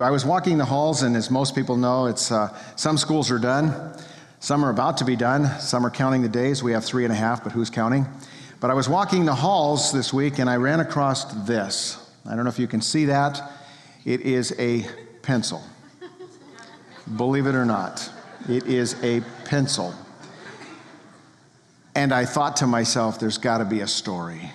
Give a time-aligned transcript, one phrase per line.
[0.00, 3.38] I was walking the halls, and as most people know, it's uh, some schools are
[3.38, 3.96] done,
[4.40, 6.64] some are about to be done, some are counting the days.
[6.64, 8.04] We have three and a half, but who's counting?
[8.58, 12.10] But I was walking the halls this week, and I ran across this.
[12.26, 13.40] I don't know if you can see that.
[14.04, 14.84] It is a
[15.22, 15.62] pencil.
[17.16, 18.10] Believe it or not,
[18.48, 19.94] it is a pencil.
[21.94, 24.50] And I thought to myself, there's got to be a story.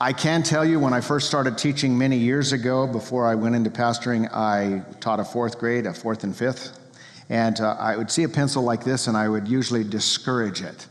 [0.00, 3.56] I can tell you when I first started teaching many years ago, before I went
[3.56, 6.78] into pastoring, I taught a fourth grade, a fourth and fifth.
[7.28, 10.86] And uh, I would see a pencil like this and I would usually discourage it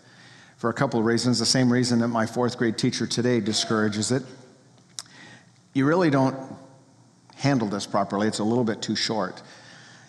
[0.57, 1.39] for a couple of reasons.
[1.39, 4.23] The same reason that my fourth grade teacher today discourages it.
[5.73, 6.35] You really don't
[7.35, 9.41] handle this properly, it's a little bit too short.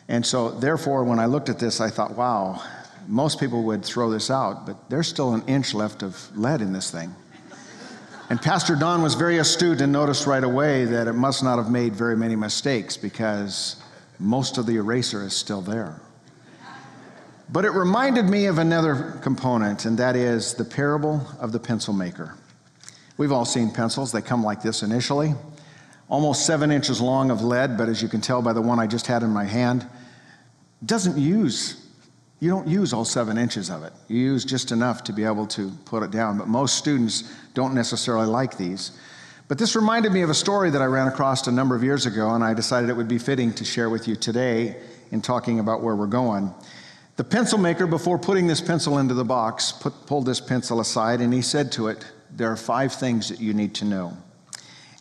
[0.08, 2.62] And so, therefore, when I looked at this, I thought, wow,
[3.06, 6.72] most people would throw this out, but there's still an inch left of lead in
[6.72, 7.14] this thing.
[8.30, 11.70] And Pastor Don was very astute and noticed right away that it must not have
[11.70, 13.76] made very many mistakes because
[14.18, 15.98] most of the eraser is still there.
[17.50, 21.94] But it reminded me of another component, and that is the parable of the pencil
[21.94, 22.34] maker.
[23.16, 25.32] We've all seen pencils, they come like this initially,
[26.10, 28.86] almost seven inches long of lead, but as you can tell by the one I
[28.86, 29.86] just had in my hand,
[30.84, 31.87] doesn't use
[32.40, 33.92] you don't use all seven inches of it.
[34.06, 36.38] You use just enough to be able to put it down.
[36.38, 38.92] But most students don't necessarily like these.
[39.48, 42.06] But this reminded me of a story that I ran across a number of years
[42.06, 44.76] ago, and I decided it would be fitting to share with you today
[45.10, 46.52] in talking about where we're going.
[47.16, 51.20] The pencil maker, before putting this pencil into the box, put, pulled this pencil aside
[51.20, 54.16] and he said to it, There are five things that you need to know.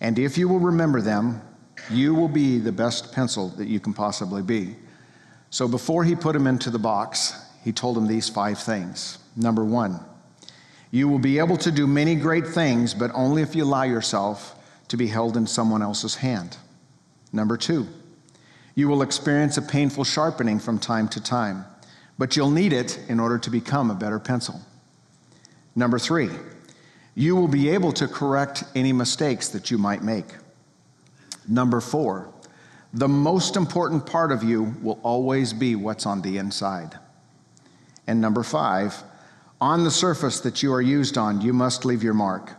[0.01, 1.41] And if you will remember them,
[1.91, 4.75] you will be the best pencil that you can possibly be.
[5.49, 9.19] So before he put him into the box, he told him these five things.
[9.35, 9.99] Number one,
[10.91, 14.55] you will be able to do many great things, but only if you allow yourself
[14.87, 16.57] to be held in someone else's hand.
[17.33, 17.87] Number two,
[18.75, 21.65] you will experience a painful sharpening from time to time,
[22.17, 24.61] but you'll need it in order to become a better pencil.
[25.75, 26.29] Number three,
[27.15, 30.25] you will be able to correct any mistakes that you might make.
[31.47, 32.31] Number four,
[32.93, 36.97] the most important part of you will always be what's on the inside.
[38.07, 39.03] And number five,
[39.59, 42.51] on the surface that you are used on, you must leave your mark.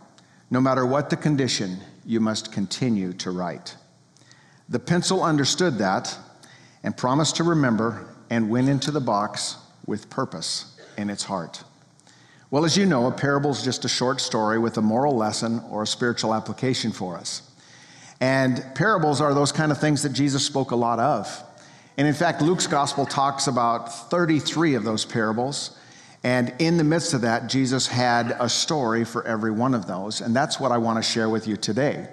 [0.51, 3.75] No matter what the condition, you must continue to write.
[4.67, 6.15] The pencil understood that
[6.83, 11.63] and promised to remember and went into the box with purpose in its heart.
[12.51, 15.61] Well, as you know, a parable is just a short story with a moral lesson
[15.69, 17.48] or a spiritual application for us.
[18.21, 21.43] And parables are those kind of things that Jesus spoke a lot of.
[21.97, 25.77] And in fact, Luke's gospel talks about 33 of those parables.
[26.23, 30.21] And in the midst of that, Jesus had a story for every one of those.
[30.21, 32.07] And that's what I want to share with you today.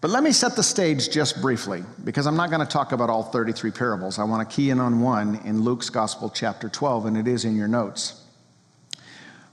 [0.00, 3.10] But let me set the stage just briefly, because I'm not going to talk about
[3.10, 4.18] all 33 parables.
[4.18, 7.44] I want to key in on one in Luke's Gospel, chapter 12, and it is
[7.44, 8.22] in your notes.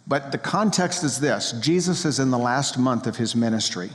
[0.05, 3.91] But the context is this Jesus is in the last month of his ministry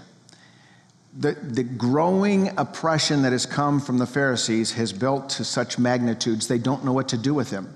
[1.19, 6.47] the, the growing oppression that has come from the Pharisees has built to such magnitudes
[6.47, 7.75] they don't know what to do with him.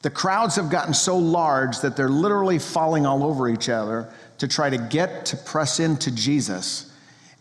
[0.00, 4.48] The crowds have gotten so large that they're literally falling all over each other to
[4.48, 6.90] try to get to press into Jesus.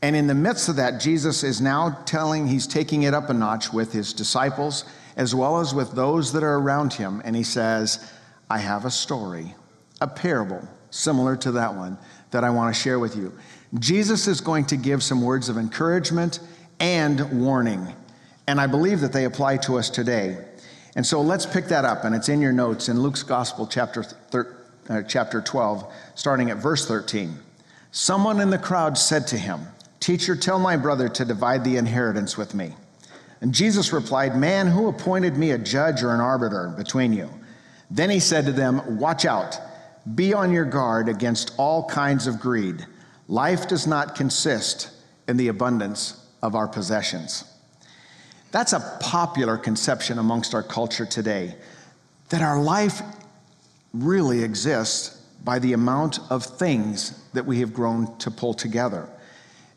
[0.02, 3.34] And in the midst of that, Jesus is now telling, he's taking it up a
[3.34, 4.84] notch with his disciples
[5.16, 7.22] as well as with those that are around him.
[7.24, 8.12] And he says,
[8.50, 9.56] I have a story,
[10.02, 11.98] a parable similar to that one
[12.32, 13.34] that I want to share with you.
[13.78, 16.40] Jesus is going to give some words of encouragement
[16.80, 17.94] and warning.
[18.48, 20.38] And I believe that they apply to us today.
[20.96, 24.02] And so let's pick that up, and it's in your notes in Luke's Gospel, chapter,
[24.02, 24.58] thir-
[24.90, 27.38] uh, chapter 12, starting at verse 13.
[27.92, 29.62] Someone in the crowd said to him,
[30.00, 32.74] Teacher, tell my brother to divide the inheritance with me.
[33.42, 37.30] And Jesus replied, Man, who appointed me a judge or an arbiter between you?
[37.92, 39.60] Then he said to them, Watch out,
[40.16, 42.86] be on your guard against all kinds of greed
[43.30, 44.90] Life does not consist
[45.28, 47.44] in the abundance of our possessions.
[48.52, 51.54] That's a popular conception amongst our culture today
[52.30, 53.02] that our life
[53.94, 59.08] really exists by the amount of things that we have grown to pull together.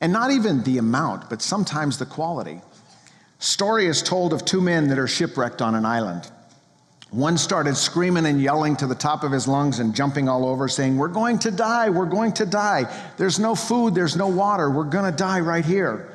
[0.00, 2.62] And not even the amount, but sometimes the quality.
[3.38, 6.31] Story is told of two men that are shipwrecked on an island.
[7.12, 10.67] One started screaming and yelling to the top of his lungs and jumping all over,
[10.67, 12.91] saying, We're going to die, we're going to die.
[13.19, 16.11] There's no food, there's no water, we're going to die right here.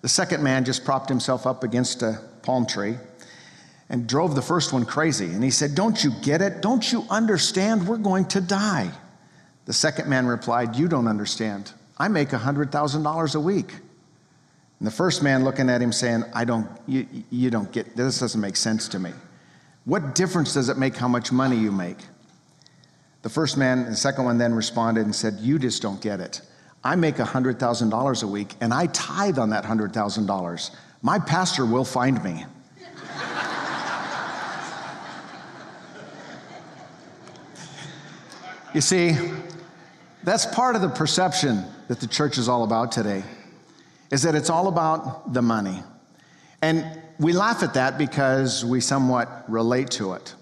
[0.00, 2.96] The second man just propped himself up against a palm tree
[3.88, 5.26] and drove the first one crazy.
[5.26, 6.62] And he said, Don't you get it?
[6.62, 7.88] Don't you understand?
[7.88, 8.92] We're going to die.
[9.64, 11.72] The second man replied, You don't understand.
[11.98, 13.72] I make $100,000 a week.
[14.78, 18.20] And the first man looking at him saying, I don't, you, you don't get, this
[18.20, 19.10] doesn't make sense to me.
[19.88, 21.96] What difference does it make how much money you make?
[23.22, 26.42] The first man, the second one then responded and said, You just don't get it.
[26.84, 30.76] I make $100,000 a week and I tithe on that $100,000.
[31.00, 32.44] My pastor will find me.
[38.74, 39.16] you see,
[40.22, 43.22] that's part of the perception that the church is all about today,
[44.12, 45.82] is that it's all about the money.
[46.60, 50.34] And we laugh at that because we somewhat relate to it.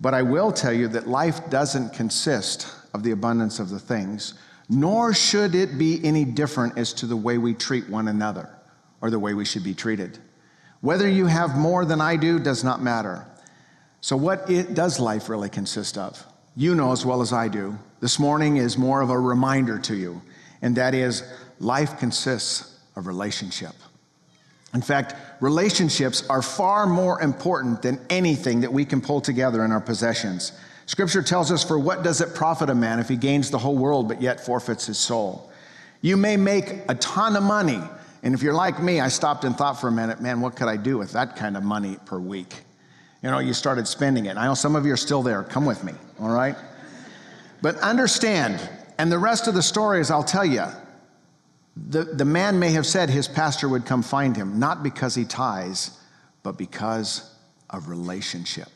[0.00, 4.34] But I will tell you that life doesn't consist of the abundance of the things,
[4.68, 8.48] nor should it be any different as to the way we treat one another
[9.00, 10.18] or the way we should be treated.
[10.80, 13.26] Whether you have more than I do does not matter.
[14.00, 16.24] So, what it, does life really consist of?
[16.54, 17.76] You know as well as I do.
[18.00, 20.22] This morning is more of a reminder to you,
[20.62, 21.24] and that is
[21.58, 23.74] life consists of relationship.
[24.74, 29.72] In fact, relationships are far more important than anything that we can pull together in
[29.72, 30.52] our possessions.
[30.86, 33.76] Scripture tells us, For what does it profit a man if he gains the whole
[33.76, 35.50] world but yet forfeits his soul?
[36.00, 37.80] You may make a ton of money.
[38.22, 40.68] And if you're like me, I stopped and thought for a minute, man, what could
[40.68, 42.54] I do with that kind of money per week?
[43.22, 44.36] You know, you started spending it.
[44.36, 45.42] I know some of you are still there.
[45.42, 46.56] Come with me, all right?
[47.62, 48.68] But understand,
[48.98, 50.64] and the rest of the story is I'll tell you,
[51.86, 55.24] the, the man may have said his pastor would come find him, not because he
[55.24, 55.98] ties,
[56.42, 57.34] but because
[57.70, 58.68] of relationship.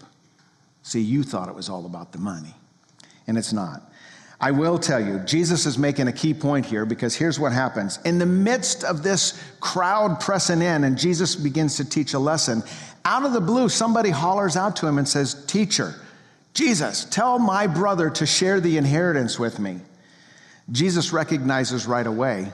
[0.83, 2.55] See, you thought it was all about the money,
[3.27, 3.83] and it's not.
[4.41, 8.01] I will tell you, Jesus is making a key point here because here's what happens.
[8.05, 12.63] In the midst of this crowd pressing in, and Jesus begins to teach a lesson,
[13.05, 15.95] out of the blue, somebody hollers out to him and says, Teacher,
[16.55, 19.79] Jesus, tell my brother to share the inheritance with me.
[20.73, 22.53] Jesus recognizes right away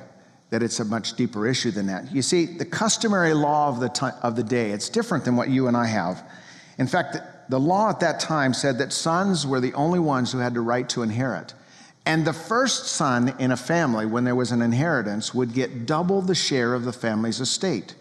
[0.51, 2.11] that it's a much deeper issue than that.
[2.13, 5.51] You see, the customary law of the, t- of the day, it's different than what
[5.51, 6.23] you and I have.
[6.79, 10.33] In fact, the, the law at that time said that sons were the only ones
[10.33, 11.55] who had the right to inherit.
[12.07, 16.23] And the first son in a family, when there was an inheritance, would get double
[16.23, 17.95] the share of the family's estate.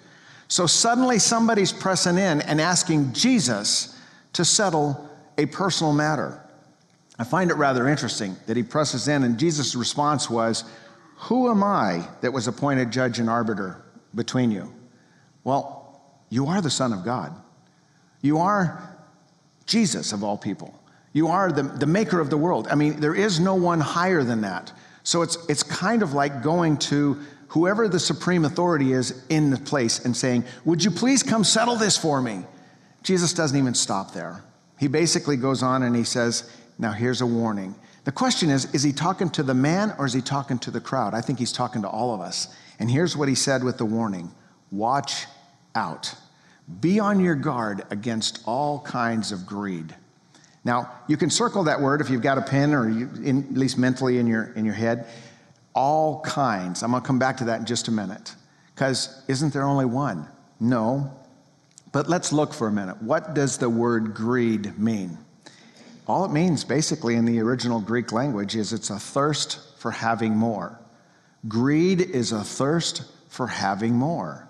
[0.47, 3.99] So suddenly somebody's pressing in and asking Jesus
[4.33, 6.41] to settle a personal matter.
[7.19, 10.63] I find it rather interesting that he presses in, and Jesus' response was,
[11.17, 13.83] who am I that was appointed judge and arbiter
[14.13, 14.73] between you?
[15.43, 17.33] Well, you are the Son of God.
[18.21, 18.97] You are
[19.65, 20.79] Jesus of all people.
[21.13, 22.67] You are the, the maker of the world.
[22.69, 24.71] I mean, there is no one higher than that.
[25.03, 29.57] So it's, it's kind of like going to whoever the supreme authority is in the
[29.57, 32.43] place and saying, Would you please come settle this for me?
[33.03, 34.43] Jesus doesn't even stop there.
[34.77, 37.73] He basically goes on and he says, Now here's a warning.
[38.07, 40.79] The question is is he talking to the man or is he talking to the
[40.79, 41.13] crowd?
[41.13, 42.47] I think he's talking to all of us.
[42.79, 44.33] And here's what he said with the warning
[44.71, 45.25] watch
[45.75, 46.15] out.
[46.79, 49.93] Be on your guard against all kinds of greed.
[50.63, 53.57] Now, you can circle that word if you've got a pen or you, in, at
[53.57, 55.07] least mentally in your, in your head.
[55.75, 56.83] All kinds.
[56.83, 58.35] I'm going to come back to that in just a minute.
[58.73, 60.29] Because isn't there only one?
[60.61, 61.11] No.
[61.91, 63.01] But let's look for a minute.
[63.01, 65.17] What does the word greed mean?
[66.07, 70.35] All it means, basically, in the original Greek language, is it's a thirst for having
[70.35, 70.79] more.
[71.47, 74.47] Greed is a thirst for having more.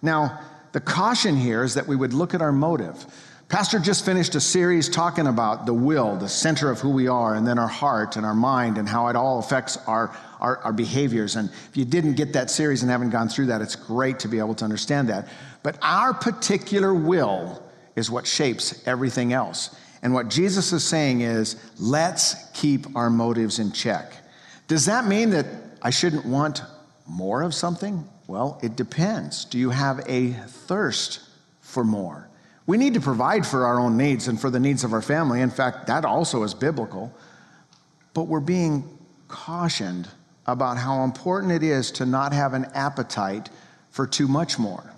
[0.00, 0.40] Now,
[0.72, 3.04] the caution here is that we would look at our motive.
[3.48, 7.34] Pastor just finished a series talking about the will, the center of who we are,
[7.34, 10.72] and then our heart and our mind, and how it all affects our, our, our,
[10.72, 11.36] behaviors.
[11.36, 14.28] And if you didn't get that series and haven't gone through that, it's great to
[14.28, 15.28] be able to understand that.
[15.62, 17.62] But our particular will
[17.94, 19.76] is what shapes everything else.
[20.02, 24.12] And what Jesus is saying is, let's keep our motives in check.
[24.66, 25.46] Does that mean that
[25.80, 26.62] I shouldn't want
[27.06, 28.08] more of something?
[28.26, 29.44] Well, it depends.
[29.44, 31.20] Do you have a thirst
[31.60, 32.28] for more?
[32.66, 35.40] We need to provide for our own needs and for the needs of our family.
[35.40, 37.12] In fact, that also is biblical.
[38.14, 40.08] But we're being cautioned
[40.46, 43.50] about how important it is to not have an appetite
[43.90, 44.91] for too much more.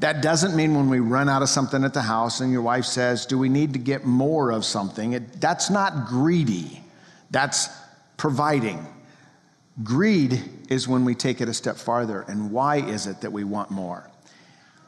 [0.00, 2.86] That doesn't mean when we run out of something at the house and your wife
[2.86, 5.12] says, Do we need to get more of something?
[5.12, 6.82] It, that's not greedy,
[7.30, 7.68] that's
[8.16, 8.86] providing.
[9.84, 12.22] Greed is when we take it a step farther.
[12.22, 14.10] And why is it that we want more?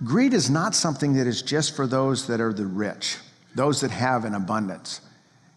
[0.03, 3.19] Greed is not something that is just for those that are the rich,
[3.55, 5.03] those that have an abundance.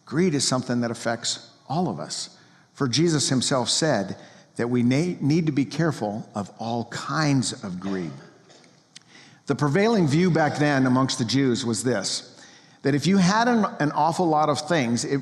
[0.06, 2.38] Greed is something that affects all of us.
[2.74, 4.18] For Jesus himself said
[4.58, 8.12] that we need to be careful of all kinds of greed.
[9.48, 12.32] The prevailing view back then amongst the Jews was this
[12.82, 15.20] that if you had an, an, awful lot of things, it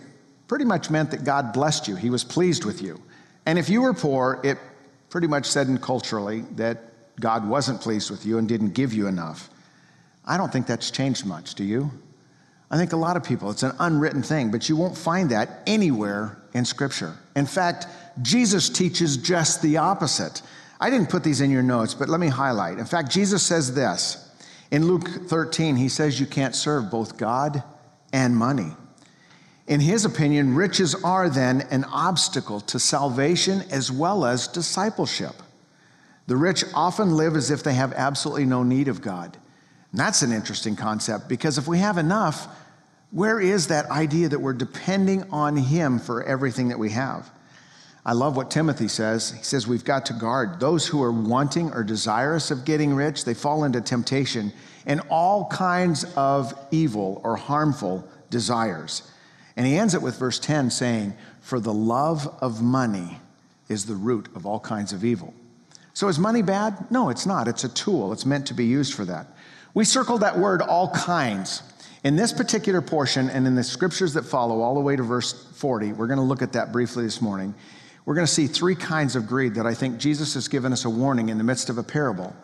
[0.49, 3.01] pretty much meant that God blessed you, He was pleased with you.
[3.45, 4.57] And if you were poor, it
[5.09, 6.77] pretty much said in culturally that
[7.19, 9.49] God wasn't pleased with you and didn't give you enough.
[10.25, 11.91] I don't think that's changed much, do you?
[12.71, 15.61] I think a lot of people, it's an unwritten thing, but you won't find that
[15.67, 17.15] anywhere in Scripture.
[17.35, 17.87] In fact,
[18.21, 20.41] Jesus teaches just the opposite.
[20.79, 22.77] I didn't put these in your notes, but let me highlight.
[22.77, 24.29] In fact, Jesus says this
[24.71, 27.63] in Luke 13, he says you can't serve both God
[28.11, 28.71] and money.
[29.67, 35.35] In his opinion, riches are then an obstacle to salvation as well as discipleship.
[36.27, 39.37] The rich often live as if they have absolutely no need of God.
[39.91, 42.47] And that's an interesting concept because if we have enough,
[43.11, 47.29] where is that idea that we're depending on Him for everything that we have?
[48.05, 49.31] I love what Timothy says.
[49.31, 53.23] He says we've got to guard those who are wanting or desirous of getting rich,
[53.23, 54.51] they fall into temptation
[54.85, 59.09] and all kinds of evil or harmful desires.
[59.55, 63.19] And he ends it with verse 10 saying, For the love of money
[63.69, 65.33] is the root of all kinds of evil.
[65.93, 66.89] So is money bad?
[66.91, 67.47] No, it's not.
[67.47, 69.27] It's a tool, it's meant to be used for that.
[69.73, 71.63] We circled that word all kinds.
[72.03, 75.31] In this particular portion and in the scriptures that follow, all the way to verse
[75.53, 77.55] 40, we're going to look at that briefly this morning.
[78.05, 80.85] We're going to see three kinds of greed that I think Jesus has given us
[80.85, 82.35] a warning in the midst of a parable.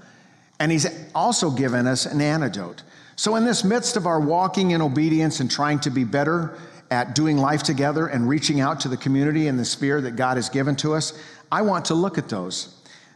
[0.59, 2.83] And he's also given us an antidote.
[3.15, 6.57] So, in this midst of our walking in obedience and trying to be better
[6.91, 10.37] at doing life together and reaching out to the community and the sphere that God
[10.37, 11.13] has given to us,
[11.51, 12.75] I want to look at those.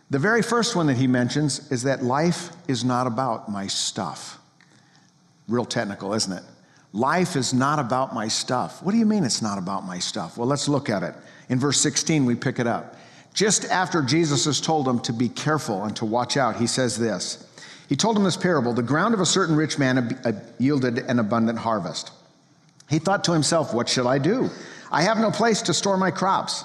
[0.09, 4.37] The very first one that he mentions is that life is not about my stuff.
[5.47, 6.43] Real technical, isn't it?
[6.91, 8.83] Life is not about my stuff.
[8.83, 10.37] What do you mean it's not about my stuff?
[10.37, 11.15] Well, let's look at it.
[11.49, 12.95] In verse 16, we pick it up.
[13.33, 16.97] Just after Jesus has told him to be careful and to watch out, he says
[16.97, 17.49] this.
[17.89, 21.19] He told him this parable The ground of a certain rich man uh, yielded an
[21.19, 22.11] abundant harvest.
[22.89, 24.49] He thought to himself, What shall I do?
[24.91, 26.63] I have no place to store my crops.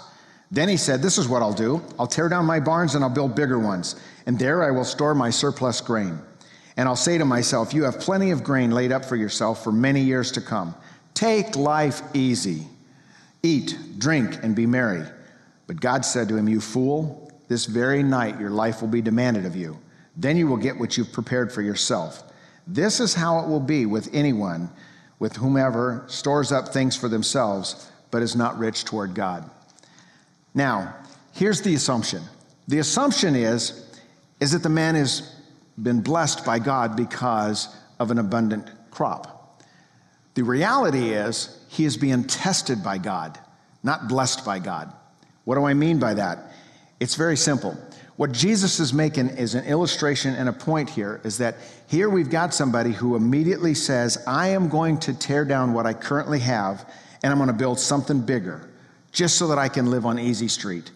[0.50, 3.10] Then he said, This is what I'll do I'll tear down my barns and I'll
[3.10, 6.18] build bigger ones, and there I will store my surplus grain.
[6.76, 9.72] And I'll say to myself, You have plenty of grain laid up for yourself for
[9.72, 10.74] many years to come.
[11.14, 12.66] Take life easy.
[13.42, 15.04] Eat, drink, and be merry.
[15.66, 19.46] But God said to him, You fool, this very night your life will be demanded
[19.46, 19.78] of you.
[20.16, 22.22] Then you will get what you've prepared for yourself.
[22.66, 24.70] This is how it will be with anyone,
[25.18, 29.48] with whomever stores up things for themselves, but is not rich toward God.
[30.54, 30.94] Now,
[31.32, 32.22] here's the assumption.
[32.66, 33.86] The assumption is,
[34.40, 35.34] is that the man has
[35.82, 39.62] been blessed by God because of an abundant crop.
[40.34, 43.38] The reality is, he is being tested by God,
[43.82, 44.92] not blessed by God.
[45.44, 46.52] What do I mean by that?
[47.00, 47.76] It's very simple.
[48.16, 51.56] What Jesus is making is an illustration and a point here is that
[51.86, 55.92] here we've got somebody who immediately says, I am going to tear down what I
[55.92, 56.90] currently have
[57.22, 58.68] and I'm going to build something bigger
[59.12, 60.90] just so that I can live on easy street.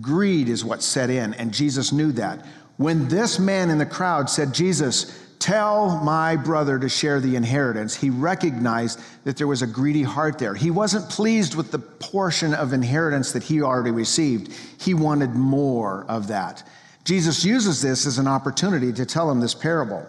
[0.00, 2.44] Greed is what set in, and Jesus knew that.
[2.76, 7.96] When this man in the crowd said, Jesus, tell my brother to share the inheritance,
[7.96, 10.54] he recognized that there was a greedy heart there.
[10.54, 16.04] He wasn't pleased with the portion of inheritance that he already received, he wanted more
[16.08, 16.62] of that.
[17.04, 20.06] Jesus uses this as an opportunity to tell him this parable.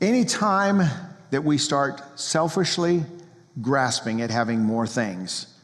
[0.00, 0.82] Anytime
[1.30, 3.04] that we start selfishly
[3.60, 5.54] grasping at having more things,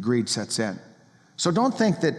[0.00, 0.78] greed sets in.
[1.36, 2.14] So don't think that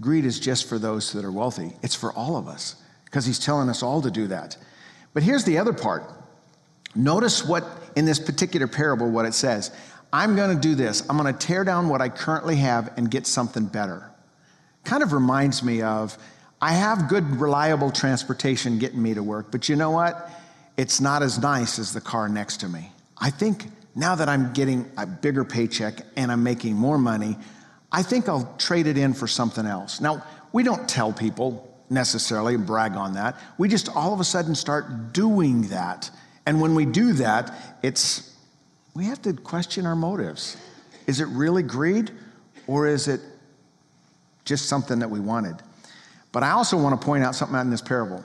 [0.00, 3.38] greed is just for those that are wealthy, it's for all of us because he's
[3.38, 4.56] telling us all to do that.
[5.12, 6.04] But here's the other part.
[6.94, 7.64] Notice what
[7.96, 9.70] in this particular parable what it says.
[10.12, 11.08] I'm going to do this.
[11.08, 14.10] I'm going to tear down what I currently have and get something better.
[14.84, 16.18] Kind of reminds me of
[16.60, 20.30] I have good reliable transportation getting me to work, but you know what?
[20.76, 22.92] It's not as nice as the car next to me.
[23.18, 27.36] I think now that I'm getting a bigger paycheck and I'm making more money,
[27.92, 30.00] I think I'll trade it in for something else.
[30.00, 33.36] Now, we don't tell people necessarily brag on that.
[33.58, 36.10] We just all of a sudden start doing that.
[36.46, 38.36] And when we do that, it's
[38.94, 40.56] we have to question our motives.
[41.06, 42.10] Is it really greed
[42.66, 43.20] or is it
[44.44, 45.56] just something that we wanted?
[46.32, 48.24] But I also want to point out something out in this parable.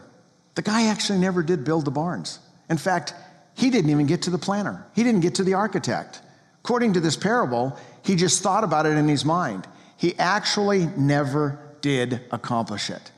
[0.56, 2.40] The guy actually never did build the barns.
[2.70, 3.14] In fact,
[3.56, 4.86] he didn't even get to the planner.
[4.94, 6.22] He didn't get to the architect.
[6.64, 9.68] According to this parable, he just thought about it in his mind.
[9.98, 13.12] He actually never did accomplish it.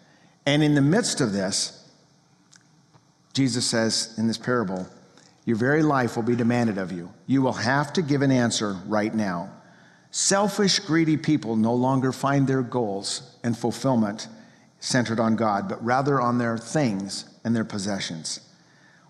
[0.47, 1.85] And in the midst of this,
[3.33, 4.87] Jesus says in this parable,
[5.43, 7.13] your very life will be demanded of you.
[7.27, 9.51] You will have to give an answer right now.
[10.09, 14.29] Selfish, greedy people no longer find their goals and fulfillment
[14.79, 18.39] centered on God, but rather on their things and their possessions.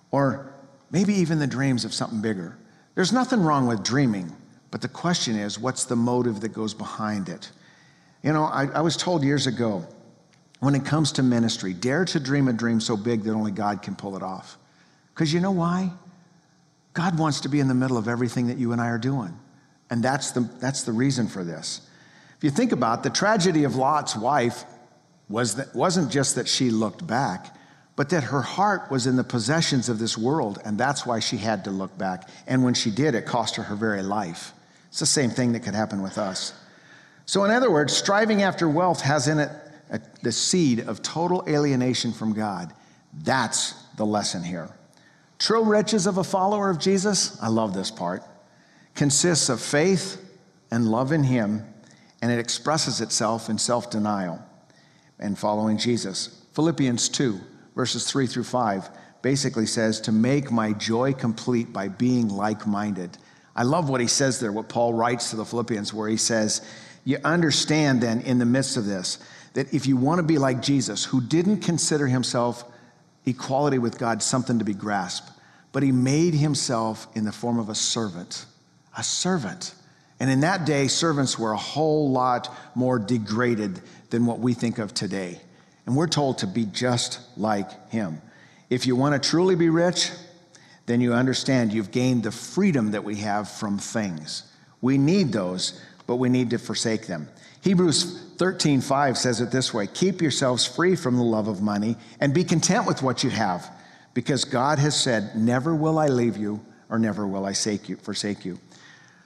[0.09, 0.51] Or
[0.89, 2.57] maybe even the dreams of something bigger.
[2.95, 4.35] There's nothing wrong with dreaming,
[4.71, 7.51] but the question is what's the motive that goes behind it?
[8.23, 9.85] You know, I, I was told years ago
[10.59, 13.81] when it comes to ministry, dare to dream a dream so big that only God
[13.81, 14.57] can pull it off.
[15.13, 15.91] Because you know why?
[16.93, 19.37] God wants to be in the middle of everything that you and I are doing.
[19.89, 21.81] And that's the, that's the reason for this.
[22.37, 24.63] If you think about it, the tragedy of Lot's wife
[25.29, 27.55] was that, wasn't just that she looked back,
[27.95, 31.37] but that her heart was in the possessions of this world, and that's why she
[31.37, 32.29] had to look back.
[32.45, 34.53] And when she did, it cost her her very life.
[34.89, 36.53] It's the same thing that could happen with us.
[37.25, 39.51] So, in other words, striving after wealth has in it
[39.89, 42.73] a, the seed of total alienation from God.
[43.13, 44.69] That's the lesson here.
[45.39, 48.23] True riches of a follower of Jesus, I love this part,
[48.95, 50.23] consists of faith
[50.71, 51.65] and love in Him,
[52.21, 54.43] and it expresses itself in self denial
[55.19, 56.43] and following Jesus.
[56.53, 57.39] Philippians 2,
[57.75, 58.89] verses 3 through 5,
[59.21, 63.17] basically says to make my joy complete by being like minded.
[63.55, 66.61] I love what he says there, what Paul writes to the Philippians, where he says,
[67.03, 69.19] You understand then in the midst of this
[69.57, 72.63] that if you want to be like Jesus, who didn't consider himself
[73.25, 75.31] equality with God something to be grasped,
[75.71, 78.45] but he made himself in the form of a servant,
[78.95, 79.73] a servant.
[80.19, 84.77] And in that day, servants were a whole lot more degraded than what we think
[84.77, 85.41] of today.
[85.87, 88.21] And we're told to be just like him.
[88.69, 90.11] If you want to truly be rich,
[90.85, 94.43] then you understand you've gained the freedom that we have from things.
[94.81, 97.27] We need those, but we need to forsake them.
[97.67, 102.33] Hebrews 13:5 says it this way: "Keep yourselves free from the love of money and
[102.33, 103.69] be content with what you have,
[104.13, 108.59] because God has said, never will I leave you or never will I forsake you."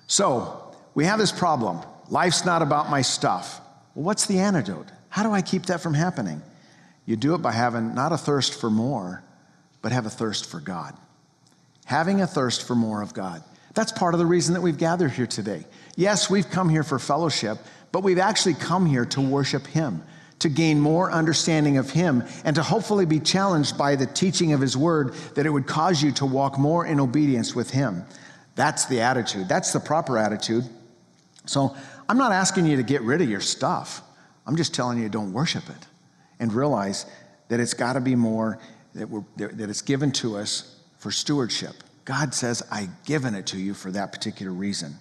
[0.07, 1.81] So, we have this problem.
[2.09, 3.61] Life's not about my stuff.
[3.93, 4.87] Well, what's the antidote?
[5.09, 6.41] How do I keep that from happening?
[7.05, 9.21] You do it by having not a thirst for more,
[9.83, 10.95] but have a thirst for God.
[11.85, 13.43] Having a thirst for more of God.
[13.75, 15.67] That's part of the reason that we've gathered here today.
[15.95, 17.57] Yes, we've come here for fellowship,
[17.91, 20.03] but we've actually come here to worship Him,
[20.39, 24.61] to gain more understanding of Him, and to hopefully be challenged by the teaching of
[24.61, 28.03] His Word that it would cause you to walk more in obedience with Him.
[28.55, 29.47] That's the attitude.
[29.47, 30.65] That's the proper attitude.
[31.45, 31.75] So
[32.07, 34.01] I'm not asking you to get rid of your stuff.
[34.45, 35.87] I'm just telling you don't worship it
[36.39, 37.05] and realize
[37.47, 38.59] that it's got to be more,
[38.95, 41.75] that, we're, that it's given to us for stewardship.
[42.05, 44.95] God says, I've given it to you for that particular reason.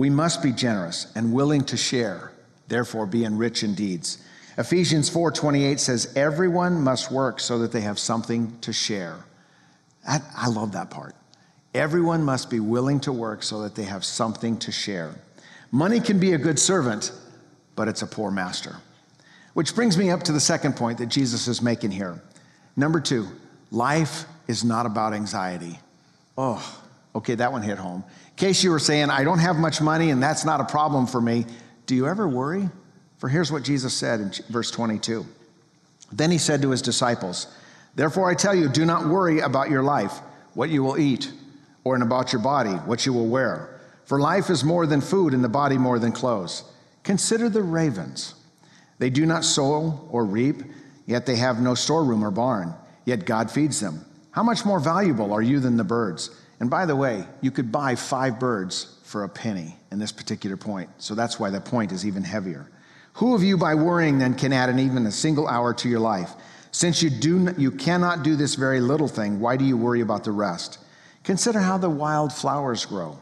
[0.00, 2.32] We must be generous and willing to share,
[2.68, 4.16] therefore being rich in deeds.
[4.56, 9.16] Ephesians 4:28 says everyone must work so that they have something to share.
[10.08, 11.14] I, I love that part.
[11.74, 15.16] Everyone must be willing to work so that they have something to share.
[15.70, 17.12] Money can be a good servant,
[17.76, 18.76] but it's a poor master.
[19.52, 22.22] Which brings me up to the second point that Jesus is making here.
[22.74, 23.28] Number two,
[23.70, 25.78] life is not about anxiety.
[26.38, 26.80] Oh,
[27.14, 28.02] okay, that one hit home.
[28.40, 31.20] Case you were saying, I don't have much money and that's not a problem for
[31.20, 31.44] me,
[31.84, 32.70] do you ever worry?
[33.18, 35.26] For here's what Jesus said in verse 22.
[36.10, 37.48] Then he said to his disciples,
[37.96, 40.20] Therefore I tell you, do not worry about your life,
[40.54, 41.30] what you will eat,
[41.84, 43.78] or about your body, what you will wear.
[44.06, 46.64] For life is more than food, and the body more than clothes.
[47.02, 48.36] Consider the ravens.
[48.98, 50.62] They do not sow or reap,
[51.04, 52.72] yet they have no storeroom or barn,
[53.04, 54.02] yet God feeds them.
[54.30, 56.30] How much more valuable are you than the birds?
[56.60, 60.56] And by the way, you could buy five birds for a penny in this particular
[60.56, 60.90] point.
[60.98, 62.70] So that's why the point is even heavier.
[63.14, 66.00] Who of you by worrying then can add an even a single hour to your
[66.00, 66.32] life?
[66.70, 70.22] Since you do you cannot do this very little thing, why do you worry about
[70.22, 70.78] the rest?
[71.24, 73.18] Consider how the wild flowers grow.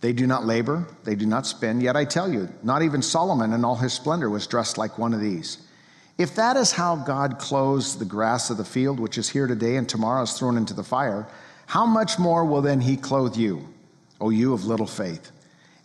[0.00, 1.80] They do not labor, they do not spin.
[1.80, 5.14] Yet I tell you, not even Solomon in all his splendor was dressed like one
[5.14, 5.66] of these.
[6.16, 9.76] If that is how God clothes the grass of the field, which is here today
[9.76, 11.26] and tomorrow is thrown into the fire,
[11.66, 13.66] how much more will then he clothe you,
[14.20, 15.30] O you of little faith?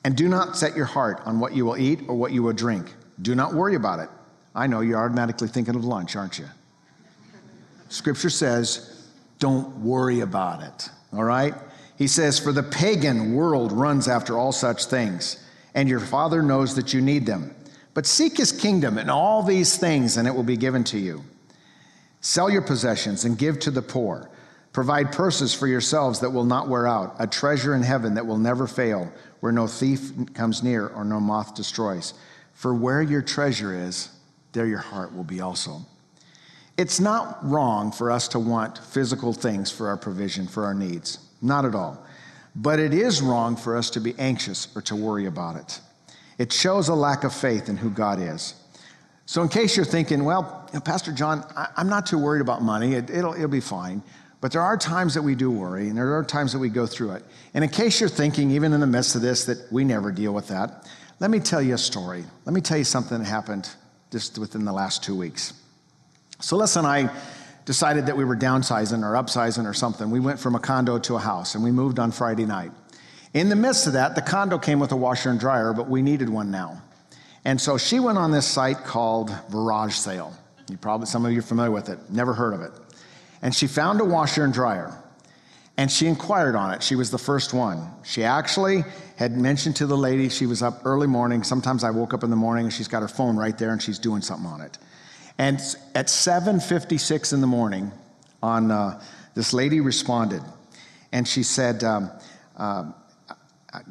[0.04, 2.54] And do not set your heart on what you will eat or what you will
[2.54, 2.94] drink.
[3.22, 4.10] Do not worry about it.
[4.56, 6.48] I know you're automatically thinking of lunch, aren't you?
[7.90, 9.00] Scripture says,
[9.40, 11.56] don't worry about it, all right?
[11.98, 16.76] He says, For the pagan world runs after all such things, and your Father knows
[16.76, 17.56] that you need them.
[17.94, 21.24] But seek his kingdom and all these things, and it will be given to you.
[22.22, 24.30] Sell your possessions and give to the poor.
[24.72, 28.38] Provide purses for yourselves that will not wear out, a treasure in heaven that will
[28.38, 32.14] never fail, where no thief comes near or no moth destroys.
[32.54, 34.10] For where your treasure is,
[34.52, 35.82] there your heart will be also.
[36.78, 41.20] It's not wrong for us to want physical things for our provision, for our needs.
[41.42, 42.06] Not at all.
[42.56, 45.80] But it is wrong for us to be anxious or to worry about it.
[46.38, 48.56] It shows a lack of faith in who God is.
[49.26, 52.96] So, in case you're thinking, well, Pastor John, I, am not too worried about money,
[52.96, 54.02] it'll, it'll be fine.
[54.42, 56.86] But there are times that we do worry, and there are times that we go
[56.86, 57.24] through it.
[57.54, 60.34] And in case you're thinking, even in the midst of this, that we never deal
[60.34, 60.88] with that,
[61.20, 62.24] let me tell you a story.
[62.46, 63.70] Let me tell you something that happened
[64.12, 65.54] just within the last two weeks.
[66.40, 67.10] Celeste and I
[67.66, 70.10] decided that we were downsizing or upsizing or something.
[70.10, 72.72] We went from a condo to a house and we moved on Friday night.
[73.34, 76.02] In the midst of that, the condo came with a washer and dryer, but we
[76.02, 76.82] needed one now.
[77.46, 80.34] And so she went on this site called VarageSale.
[80.70, 82.72] You probably, some of you are familiar with it, never heard of it.
[83.42, 85.00] And she found a washer and dryer
[85.80, 86.84] and she inquired on it.
[86.84, 87.90] She was the first one.
[88.04, 88.84] She actually
[89.16, 91.42] had mentioned to the lady she was up early morning.
[91.42, 93.82] Sometimes I woke up in the morning and she's got her phone right there and
[93.82, 94.78] she's doing something on it.
[95.38, 95.56] And
[95.96, 97.94] at 7:56 in the morning,
[98.44, 99.02] on uh,
[99.36, 100.42] this lady responded,
[101.14, 102.12] and she said, um,
[102.58, 102.92] uh,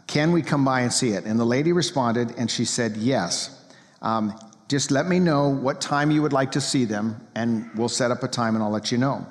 [0.07, 3.65] "Can we come by and see it?" And the lady responded, and she said, "Yes."
[4.03, 7.89] Um, just let me know what time you would like to see them, and we'll
[7.89, 9.27] set up a time, and I'll let you know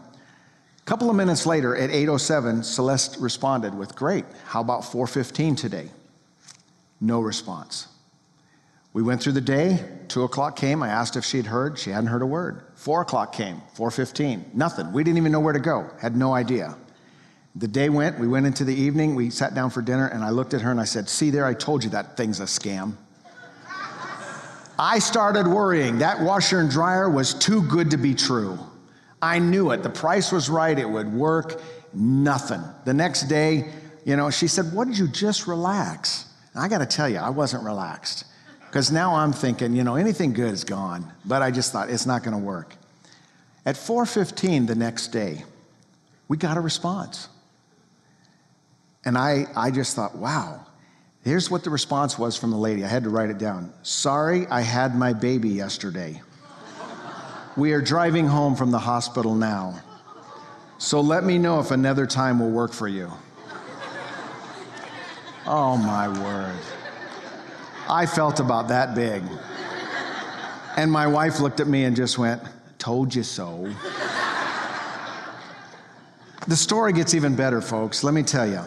[0.87, 4.23] couple of minutes later at 8.07 celeste responded with great.
[4.45, 5.89] How about 4.15 today?
[7.01, 7.89] No response.
[8.93, 9.83] We went through the day.
[10.07, 10.81] 2 o'clock came.
[10.81, 11.77] I asked if she'd heard.
[11.77, 12.61] She hadn't heard a word.
[12.75, 13.61] 4 o'clock came.
[13.75, 14.93] 4.15 nothing.
[14.93, 15.89] We didn't even know where to go.
[15.99, 16.77] Had no idea.
[17.57, 18.17] The day went.
[18.17, 19.13] We went into the evening.
[19.13, 21.45] We sat down for dinner and i looked at her and i said see there
[21.45, 22.95] i told you that thing's a scam.
[24.79, 25.97] I started worrying.
[25.97, 28.57] That washer and dryer was too good to be true
[29.21, 29.83] I knew it.
[29.83, 30.77] The price was right.
[30.77, 31.61] It would work.
[31.93, 32.61] Nothing.
[32.85, 33.69] The next day,
[34.05, 36.25] you know, she said, What did you just relax?
[36.53, 38.25] And I got to tell you, I wasn't relaxed
[38.67, 41.11] because now I'm thinking, you know, anything good is gone.
[41.25, 42.75] But I just thought it's not going to work.
[43.65, 45.43] At 4:15 the next day,
[46.27, 47.29] we got a response.
[49.03, 50.65] And I, I just thought, wow,
[51.23, 52.83] here's what the response was from the lady.
[52.83, 53.71] I had to write it down.
[53.81, 56.21] Sorry, I had my baby yesterday.
[57.57, 59.81] We are driving home from the hospital now.
[60.77, 63.11] So let me know if another time will work for you.
[65.47, 66.59] Oh, my word.
[67.89, 69.23] I felt about that big.
[70.75, 72.43] And my wife looked at me and just went,
[72.77, 73.73] Told you so.
[76.47, 78.03] the story gets even better, folks.
[78.03, 78.61] Let me tell you.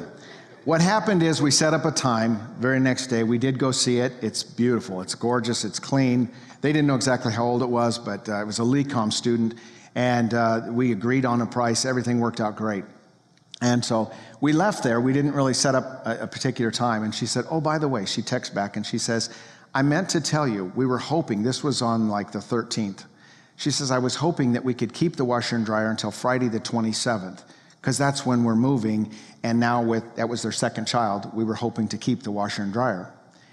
[0.67, 3.23] What happened is we set up a time, very next day.
[3.23, 4.13] We did go see it.
[4.21, 6.29] It's beautiful, it's gorgeous, it's clean.
[6.61, 9.55] They didn't know exactly how old it was, but uh, it was a LECOM student,
[9.95, 11.87] and uh, we agreed on a price.
[11.87, 12.85] Everything worked out great.
[13.63, 15.01] And so we left there.
[15.01, 17.05] We didn't really set up a, a particular time.
[17.05, 19.31] And she said, Oh, by the way, she texts back and she says,
[19.75, 23.07] I meant to tell you, we were hoping, this was on like the 13th.
[23.57, 26.49] She says, I was hoping that we could keep the washer and dryer until Friday
[26.49, 27.45] the 27th,
[27.81, 29.13] because that's when we're moving.
[29.43, 32.63] And now, with that was their second child, we were hoping to keep the washer
[32.63, 33.13] and dryer.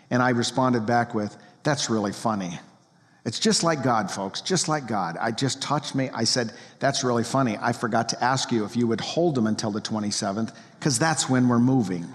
[0.10, 2.60] And I responded back with, That's really funny.
[3.26, 5.18] It's just like God, folks, just like God.
[5.20, 6.10] I just touched me.
[6.14, 7.58] I said, That's really funny.
[7.60, 11.30] I forgot to ask you if you would hold them until the 27th, because that's
[11.30, 12.06] when we're moving.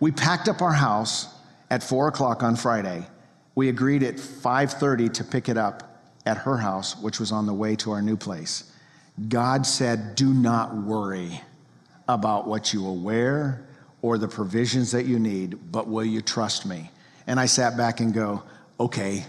[0.00, 1.28] we packed up our house
[1.70, 3.06] at 4 o'clock on Friday.
[3.54, 7.54] We agreed at 5:30 to pick it up at her house, which was on the
[7.54, 8.70] way to our new place.
[9.26, 11.40] God said, Do not worry
[12.08, 13.66] about what you will wear
[14.02, 16.90] or the provisions that you need, but will you trust me?
[17.26, 18.42] And I sat back and go,
[18.78, 19.24] okay.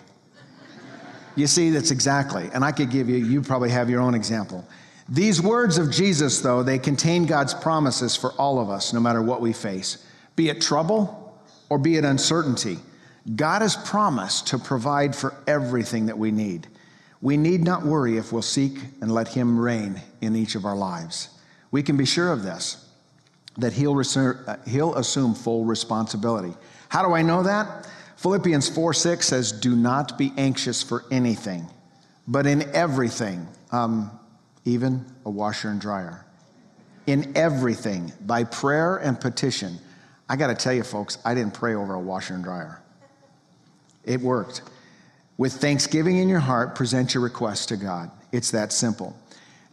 [1.36, 4.66] You see, that's exactly, and I could give you, you probably have your own example.
[5.08, 9.22] These words of Jesus, though, they contain God's promises for all of us, no matter
[9.22, 11.34] what we face, be it trouble
[11.70, 12.78] or be it uncertainty.
[13.36, 16.68] God has promised to provide for everything that we need.
[17.22, 20.76] We need not worry if we'll seek and let Him reign in each of our
[20.76, 21.30] lives.
[21.72, 22.90] We can be sure of this,
[23.58, 26.54] that He'll, uh, he'll assume full responsibility.
[26.88, 27.88] How do I know that?
[28.18, 31.68] Philippians 4 6 says, Do not be anxious for anything,
[32.28, 34.12] but in everything, um,
[34.66, 36.26] even a washer and dryer,
[37.08, 39.78] in everything, by prayer and petition.
[40.28, 42.82] I got to tell you, folks, I didn't pray over a washer and dryer.
[44.04, 44.64] It worked.
[45.40, 48.12] With thanksgiving in your heart, present your requests to God.
[48.34, 49.16] It's that simple.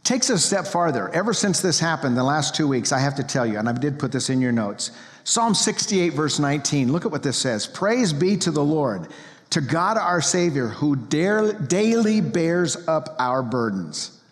[0.05, 1.09] Takes a step farther.
[1.09, 3.72] Ever since this happened, the last two weeks, I have to tell you, and I
[3.72, 4.92] did put this in your notes.
[5.24, 9.09] Psalm 68, verse 19, look at what this says Praise be to the Lord,
[9.50, 14.22] to God our Savior, who dare, daily bears up our burdens.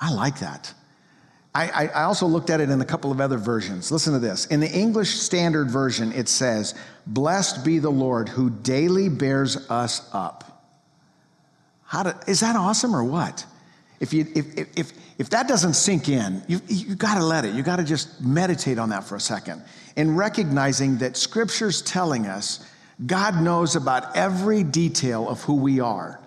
[0.00, 0.72] I like that.
[1.54, 3.92] I, I, also looked at it in a couple of other versions.
[3.92, 4.46] Listen to this.
[4.46, 6.74] In the English Standard Version, it says,
[7.06, 10.57] Blessed be the Lord who daily bears us up.
[11.88, 13.46] How is that awesome or what?
[13.98, 17.54] If, you, if, if, if that doesn't sink in, you, you got to let it.
[17.54, 19.62] You got to just meditate on that for a second
[19.96, 22.64] and recognizing that Scripture's telling us
[23.06, 26.20] God knows about every detail of who we are.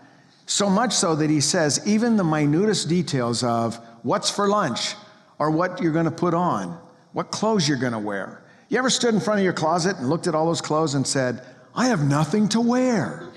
[0.48, 4.96] So much so that He says, even the minutest details of what's for lunch
[5.38, 6.76] or what you're going to put on,
[7.14, 8.44] what clothes you're going to wear.
[8.70, 11.06] You ever stood in front of your closet and looked at all those clothes and
[11.06, 11.46] said,
[11.76, 13.31] I have nothing to wear?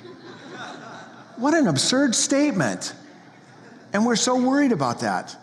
[1.36, 2.94] What an absurd statement.
[3.92, 5.36] And we're so worried about that.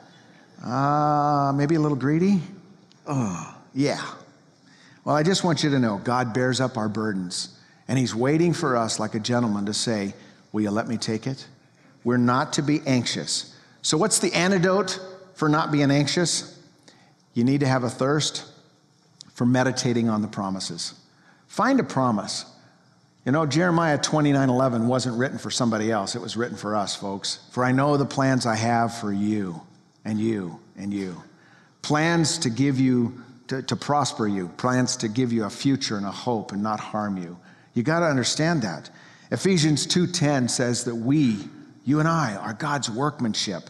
[0.63, 2.41] Uh, maybe a little greedy?
[3.07, 4.01] Oh, yeah.
[5.03, 8.53] Well, I just want you to know God bears up our burdens, and He's waiting
[8.53, 10.13] for us like a gentleman to say,
[10.51, 11.47] Will you let me take it?
[12.03, 13.55] We're not to be anxious.
[13.81, 14.99] So, what's the antidote
[15.33, 16.59] for not being anxious?
[17.33, 18.45] You need to have a thirst
[19.33, 20.93] for meditating on the promises.
[21.47, 22.45] Find a promise.
[23.25, 26.95] You know, Jeremiah 29 11 wasn't written for somebody else, it was written for us,
[26.95, 27.39] folks.
[27.51, 29.61] For I know the plans I have for you,
[30.03, 31.21] and you, and you.
[31.83, 36.05] Plans to give you, to, to prosper you, plans to give you a future and
[36.05, 37.37] a hope and not harm you.
[37.73, 38.89] You got to understand that.
[39.29, 41.47] Ephesians 2:10 says that we,
[41.85, 43.69] you and I, are God's workmanship.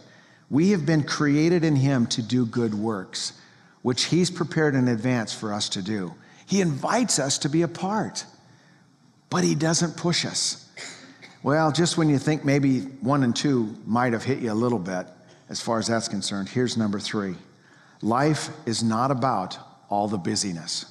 [0.50, 3.34] We have been created in him to do good works,
[3.82, 6.14] which he's prepared in advance for us to do.
[6.46, 8.24] He invites us to be a part,
[9.32, 10.68] but he doesn't push us.
[11.42, 14.78] Well, just when you think maybe one and two might have hit you a little
[14.78, 15.06] bit,
[15.48, 17.34] as far as that's concerned, here's number three
[18.02, 20.84] life is not about all the busyness.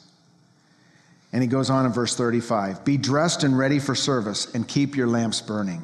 [1.34, 4.96] And he goes on in verse 35 Be dressed and ready for service, and keep
[4.96, 5.84] your lamps burning.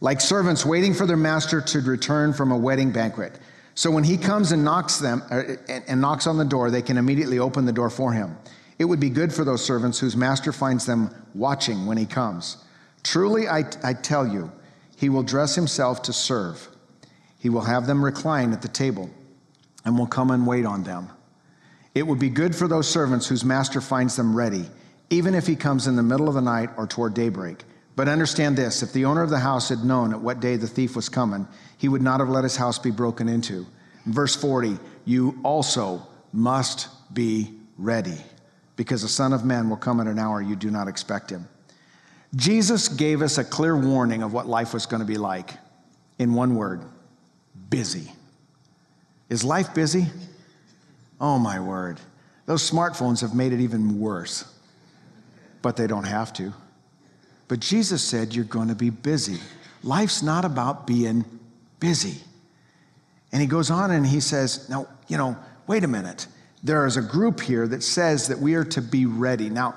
[0.00, 3.38] Like servants waiting for their master to return from a wedding banquet.
[3.76, 6.98] So when he comes and knocks them uh, and knocks on the door, they can
[6.98, 8.36] immediately open the door for him.
[8.78, 12.58] It would be good for those servants whose master finds them watching when he comes.
[13.02, 14.52] Truly, I, I tell you,
[14.96, 16.68] he will dress himself to serve.
[17.38, 19.10] He will have them recline at the table
[19.84, 21.08] and will come and wait on them.
[21.94, 24.66] It would be good for those servants whose master finds them ready,
[25.10, 27.64] even if he comes in the middle of the night or toward daybreak.
[27.96, 30.68] But understand this if the owner of the house had known at what day the
[30.68, 33.66] thief was coming, he would not have let his house be broken into.
[34.06, 38.18] Verse 40, you also must be ready
[38.78, 41.48] because the Son of Man will come at an hour you do not expect him.
[42.36, 45.54] Jesus gave us a clear warning of what life was going to be like
[46.20, 46.82] in one word
[47.68, 48.12] busy.
[49.28, 50.06] Is life busy?
[51.20, 51.98] Oh, my word.
[52.46, 54.44] Those smartphones have made it even worse,
[55.60, 56.54] but they don't have to.
[57.48, 59.40] But Jesus said, You're going to be busy.
[59.82, 61.24] Life's not about being
[61.80, 62.20] busy.
[63.32, 65.36] And he goes on and he says, Now, you know,
[65.66, 66.28] wait a minute
[66.62, 69.48] there is a group here that says that we are to be ready.
[69.48, 69.74] Now,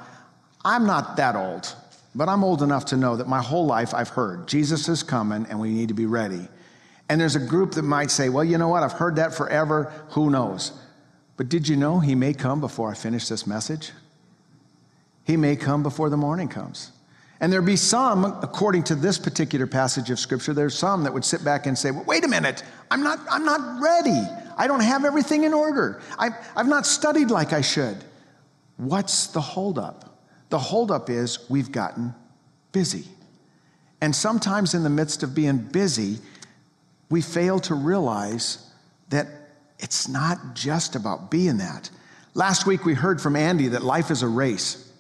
[0.64, 1.76] I'm not that old,
[2.16, 5.46] but I'm old enough to know that my whole life I've heard Jesus is coming
[5.50, 6.48] and we need to be ready.
[7.10, 8.84] And there's a group that might say, well, you know what?
[8.84, 9.92] I've heard that forever.
[10.12, 10.72] Who knows?
[11.36, 13.92] But did you know he may come before I finish this message?
[15.26, 16.92] He may come before the morning comes.
[17.40, 21.26] And there be some, according to this particular passage of scripture, there's some that would
[21.26, 24.28] sit back and say, well, wait a minute, I'm not, I'm not ready.
[24.62, 26.04] I don't have everything in order.
[26.20, 27.98] I, I've not studied like I should.
[28.78, 30.24] What's the holdup?
[30.50, 32.14] The holdup is we've gotten
[32.72, 33.06] busy.
[34.02, 36.20] And sometimes in the midst of being busy,
[37.10, 38.70] we fail to realize
[39.10, 39.26] that
[39.80, 41.90] it's not just about being that.
[42.36, 44.94] Last week we heard from Andy that life is a race.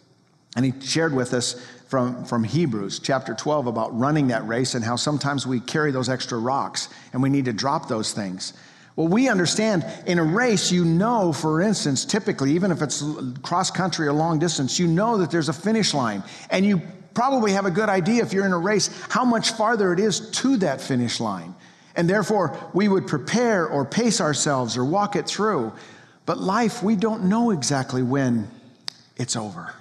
[0.55, 4.83] And he shared with us from, from Hebrews chapter 12 about running that race and
[4.83, 8.53] how sometimes we carry those extra rocks and we need to drop those things.
[8.95, 13.03] Well, we understand in a race, you know, for instance, typically, even if it's
[13.41, 16.23] cross country or long distance, you know that there's a finish line.
[16.49, 16.81] And you
[17.13, 20.29] probably have a good idea if you're in a race how much farther it is
[20.31, 21.55] to that finish line.
[21.95, 25.73] And therefore, we would prepare or pace ourselves or walk it through.
[26.25, 28.49] But life, we don't know exactly when
[29.17, 29.73] it's over.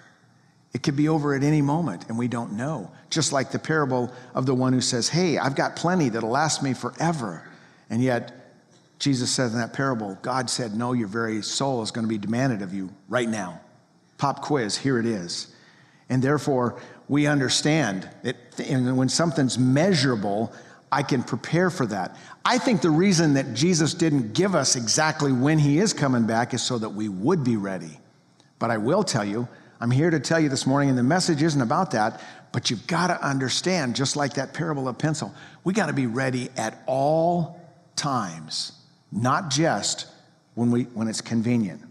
[0.72, 2.90] It could be over at any moment, and we don't know.
[3.10, 6.62] Just like the parable of the one who says, Hey, I've got plenty that'll last
[6.62, 7.44] me forever.
[7.88, 8.32] And yet,
[9.00, 12.18] Jesus said in that parable, God said, No, your very soul is going to be
[12.18, 13.60] demanded of you right now.
[14.18, 15.54] Pop quiz, here it is.
[16.10, 20.52] And therefore, we understand that when something's measurable,
[20.92, 22.16] I can prepare for that.
[22.44, 26.52] I think the reason that Jesus didn't give us exactly when he is coming back
[26.52, 27.98] is so that we would be ready.
[28.58, 29.48] But I will tell you,
[29.80, 32.20] I'm here to tell you this morning, and the message isn't about that,
[32.52, 35.34] but you've got to understand, just like that parable of pencil,
[35.64, 37.58] we got to be ready at all
[37.96, 38.72] times
[39.12, 40.06] not just
[40.54, 41.82] when, we, when it's convenient.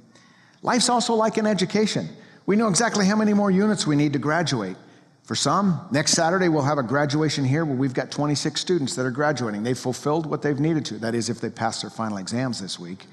[0.61, 2.07] Life's also like an education.
[2.45, 4.75] We know exactly how many more units we need to graduate.
[5.23, 9.05] For some, next Saturday we'll have a graduation here where we've got 26 students that
[9.05, 9.63] are graduating.
[9.63, 10.95] They've fulfilled what they've needed to.
[10.95, 13.05] That is, if they pass their final exams this week.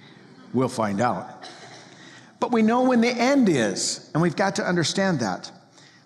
[0.55, 1.47] We'll find out.
[2.41, 5.51] But we know when the end is, and we've got to understand that.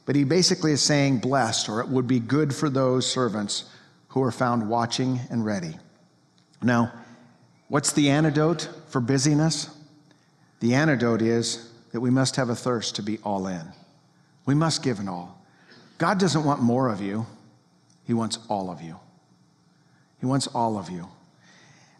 [0.06, 3.70] But he basically is saying, blessed, or it would be good for those servants
[4.08, 5.76] who are found watching and ready.
[6.62, 6.92] Now,
[7.70, 9.70] What's the antidote for busyness?
[10.58, 13.62] The antidote is that we must have a thirst to be all in.
[14.44, 15.40] We must give an all.
[15.96, 17.26] God doesn't want more of you,
[18.08, 18.96] He wants all of you.
[20.18, 21.06] He wants all of you.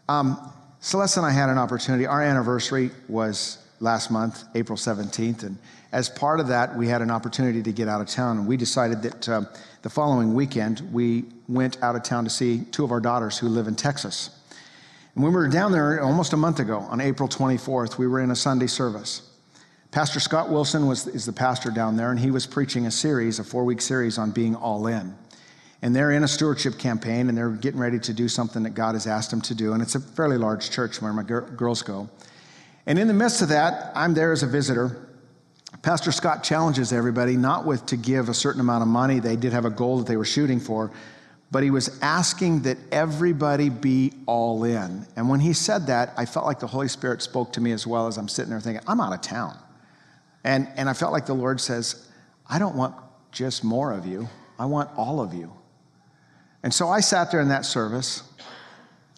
[0.09, 0.37] Um,
[0.81, 2.05] Celeste and I had an opportunity.
[2.05, 5.57] Our anniversary was last month, April 17th, and
[5.93, 8.57] as part of that, we had an opportunity to get out of town, and we
[8.57, 9.43] decided that uh,
[9.83, 13.47] the following weekend we went out of town to see two of our daughters who
[13.47, 14.31] live in Texas.
[15.15, 18.21] And when we were down there almost a month ago, on April 24th, we were
[18.21, 19.29] in a Sunday service.
[19.91, 23.39] Pastor Scott Wilson was, is the pastor down there, and he was preaching a series,
[23.39, 25.13] a four week series on being all in.
[25.81, 28.95] And they're in a stewardship campaign, and they're getting ready to do something that God
[28.95, 29.73] has asked them to do.
[29.73, 32.09] And it's a fairly large church where my gir- girls go.
[32.85, 35.09] And in the midst of that, I'm there as a visitor.
[35.81, 39.19] Pastor Scott challenges everybody not with to give a certain amount of money.
[39.19, 40.91] They did have a goal that they were shooting for,
[41.51, 45.05] but he was asking that everybody be all in.
[45.17, 47.85] And when he said that, I felt like the Holy Spirit spoke to me as
[47.85, 49.57] well as I'm sitting there thinking, I'm out of town.
[50.45, 52.07] And, and I felt like the Lord says,
[52.49, 52.95] I don't want
[53.31, 55.51] just more of you, I want all of you.
[56.63, 58.23] And so I sat there in that service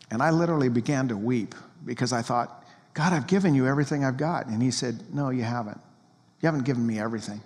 [0.10, 4.18] and I literally began to weep because I thought, God, I've given you everything I've
[4.18, 4.48] got.
[4.48, 5.80] And he said, No, you haven't.
[6.42, 7.42] You haven't given me everything.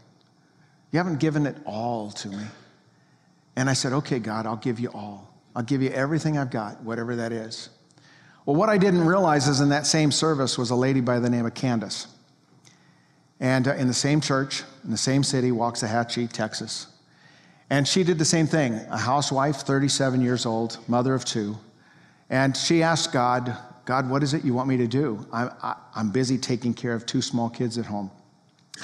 [0.91, 2.43] You haven't given it all to me.
[3.58, 5.34] And I said, Okay, God, I'll give you all.
[5.56, 7.70] I'll give you everything I've got, whatever that is.
[8.46, 11.30] Well, what I didn't realize is in that same service was a lady by the
[11.30, 12.08] name of Candace.
[13.39, 16.86] And uh, in the same church, in the same city, Waxahachie, Texas.
[17.72, 21.58] And she did the same thing a housewife, 37 years old, mother of two.
[22.30, 25.26] And she asked God, God, what is it you want me to do?
[25.34, 28.12] I, I'm busy taking care of two small kids at home.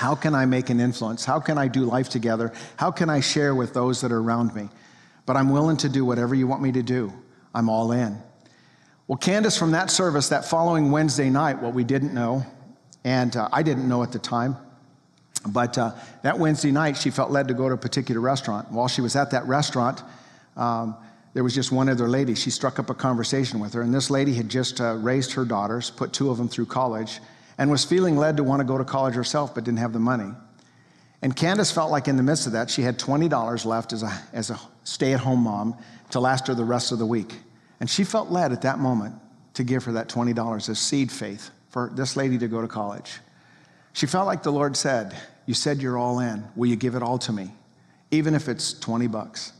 [0.03, 1.23] How can I make an influence?
[1.23, 2.51] How can I do life together?
[2.75, 4.67] How can I share with those that are around me?
[5.25, 7.13] But I'm willing to do whatever you want me to do.
[7.55, 8.21] I'm all in.
[9.07, 12.45] Well, Candace, from that service, that following Wednesday night, what we didn't know,
[13.05, 14.57] and uh, I didn't know at the time.
[15.47, 18.73] But uh, that Wednesday night, she felt led to go to a particular restaurant.
[18.73, 20.03] While she was at that restaurant,
[20.57, 20.97] um,
[21.33, 22.35] there was just one other lady.
[22.35, 25.45] She struck up a conversation with her, and this lady had just uh, raised her
[25.45, 27.21] daughters, put two of them through college,
[27.57, 29.99] and was feeling led to want to go to college herself, but didn't have the
[29.99, 30.31] money.
[31.21, 34.11] And Candace felt like in the midst of that, she had $20 left as a,
[34.33, 35.77] as a stay at home mom
[36.09, 37.33] to last her the rest of the week.
[37.79, 39.15] And she felt led at that moment
[39.53, 43.19] to give her that $20 as seed faith for this lady to go to college.
[43.93, 46.43] She felt like the Lord said, You said you're all in.
[46.55, 47.51] Will you give it all to me?
[48.11, 49.53] Even if it's 20 bucks.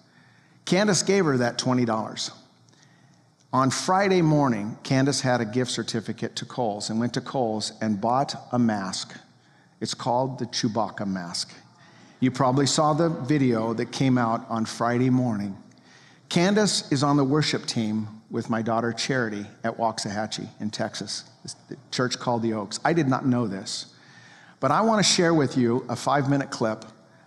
[0.66, 2.32] Candace gave her that $20.
[3.54, 8.02] On Friday morning, Candace had a gift certificate to Kohl's and went to Kohl's and
[8.02, 9.16] bought a mask.
[9.80, 11.54] It's called the Chewbacca mask.
[12.20, 15.56] You probably saw the video that came out on Friday morning.
[16.30, 21.26] Candace is on the worship team with my daughter Charity at Waxahachie in Texas,
[21.70, 22.80] the church called the Oaks.
[22.84, 23.94] I did not know this,
[24.62, 26.86] but I want to share with you a five minute clip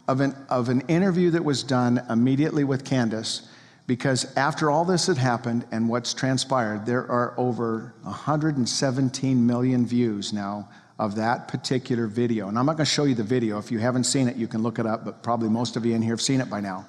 [0.08, 3.48] of an, of an interview that was done immediately with Candace
[3.86, 10.32] because after all this had happened and what's transpired, there are over 117 million views
[10.32, 10.68] now
[10.98, 12.48] of that particular video.
[12.48, 13.58] And I'm not going to show you the video.
[13.58, 15.94] If you haven't seen it, you can look it up, but probably most of you
[15.94, 16.86] in here have seen it by now.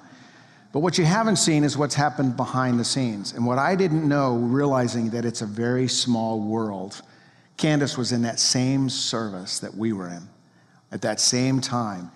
[0.72, 3.32] But what you haven't seen is what's happened behind the scenes.
[3.32, 7.00] And what I didn't know, realizing that it's a very small world,
[7.56, 10.28] Candace was in that same service that we were in
[10.90, 12.10] at that same time.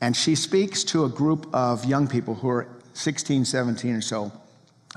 [0.00, 4.32] And she speaks to a group of young people who are 16, 17 or so,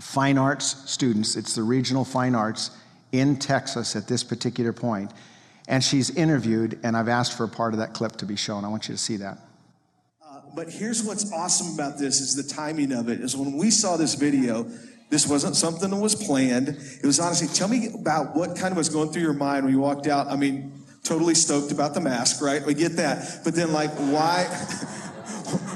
[0.02, 1.36] fine arts students.
[1.36, 2.72] It's the regional fine arts
[3.12, 5.12] in Texas at this particular point.
[5.68, 8.66] And she's interviewed, and I've asked for a part of that clip to be shown.
[8.66, 9.40] I want you to see that
[10.36, 13.72] uh, but here's what's awesome about this is the timing of it is when we
[13.72, 14.68] saw this video
[15.10, 18.78] this wasn't something that was planned it was honestly tell me about what kind of
[18.78, 20.72] was going through your mind when you walked out i mean
[21.04, 24.46] totally stoked about the mask right we get that but then like why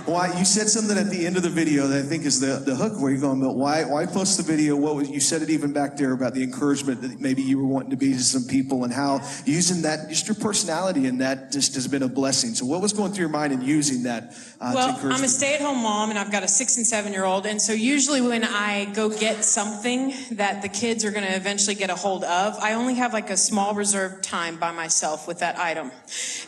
[0.05, 2.61] why you said something at the end of the video that I think is the,
[2.65, 4.75] the hook where you're going, but why why post the video?
[4.75, 7.67] What was you said it even back there about the encouragement that maybe you were
[7.67, 11.51] wanting to be to some people and how using that just your personality and that
[11.51, 12.53] just has been a blessing.
[12.55, 14.35] So what was going through your mind in using that?
[14.59, 17.45] Uh, well, I'm a stay-at-home mom and I've got a six and seven year old,
[17.45, 21.75] and so usually when I go get something that the kids are going to eventually
[21.75, 25.39] get a hold of, I only have like a small reserved time by myself with
[25.39, 25.91] that item,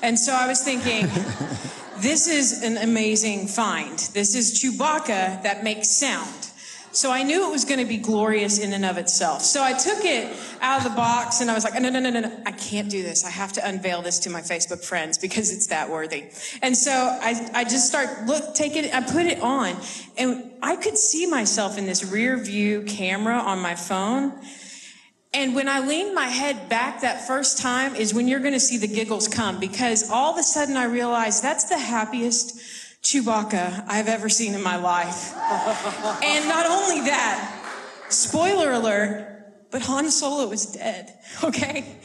[0.02, 1.08] and so I was thinking.
[2.02, 3.95] This is an amazing find.
[4.14, 6.34] This is Chewbacca that makes sound.
[6.93, 9.43] So I knew it was going to be glorious in and of itself.
[9.43, 12.10] So I took it out of the box and I was like, no, no, no,
[12.10, 13.24] no, no, I can't do this.
[13.24, 16.26] I have to unveil this to my Facebook friends because it's that worthy.
[16.64, 19.76] And so I, I just start look, take it, I put it on
[20.18, 24.34] and I could see myself in this rear view camera on my phone
[25.34, 28.60] and when I leaned my head back that first time is when you're going to
[28.60, 32.58] see the giggles come because all of a sudden I realized that's the happiest
[33.02, 35.34] Chewbacca I've ever seen in my life.
[36.24, 37.60] and not only that,
[38.10, 39.28] spoiler alert,
[39.72, 41.14] but Han Solo is dead,
[41.44, 41.96] okay?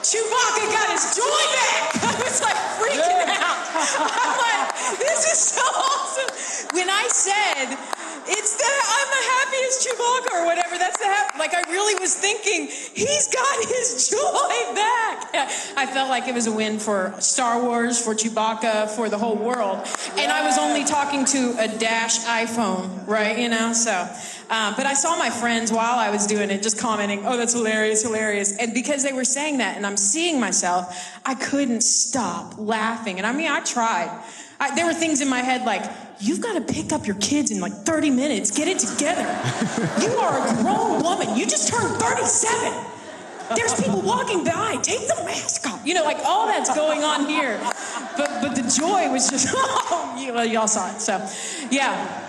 [0.00, 1.96] Chewbacca got his joy back.
[2.02, 3.58] I was like freaking out.
[4.00, 6.76] I'm like, this is so awesome.
[6.76, 11.54] When I said, it's that I'm the happiest Chewbacca or whatever, that's the hap- like
[11.54, 15.34] I really was thinking, he's got his joy back.
[15.76, 19.36] I felt like it was a win for Star Wars, for Chewbacca, for the whole
[19.36, 19.86] world.
[20.16, 23.38] And I was only talking to a dash iPhone, right?
[23.38, 24.08] You know, so.
[24.48, 27.52] Uh, but I saw my friends while I was doing it just commenting, oh, that's
[27.52, 28.56] hilarious, hilarious.
[28.56, 33.18] And because they were saying that and I'm seeing myself, I couldn't stop laughing.
[33.18, 34.22] And I mean, I tried.
[34.60, 35.84] I, there were things in my head like,
[36.20, 39.22] you've got to pick up your kids in like 30 minutes, get it together.
[40.02, 41.36] you are a grown woman.
[41.36, 42.92] You just turned 37.
[43.54, 44.76] There's people walking by.
[44.82, 45.86] Take the mask off.
[45.86, 47.58] You know, like all that's going on here.
[48.16, 51.00] But but the joy was just, oh, you, well, y'all saw it.
[51.00, 51.24] So,
[51.70, 52.22] yeah.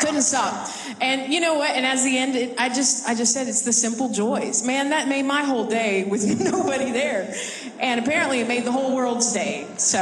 [0.00, 0.68] Couldn't stop.
[1.00, 1.70] And you know what?
[1.70, 4.66] And as the end, it, I just I just said it's the simple joys.
[4.66, 7.34] Man, that made my whole day with nobody there.
[7.80, 9.66] And apparently it made the whole world's day.
[9.78, 9.98] So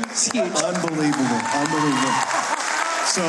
[0.00, 0.52] it's huge.
[0.52, 1.40] Unbelievable.
[1.54, 2.14] Unbelievable.
[3.04, 3.22] So,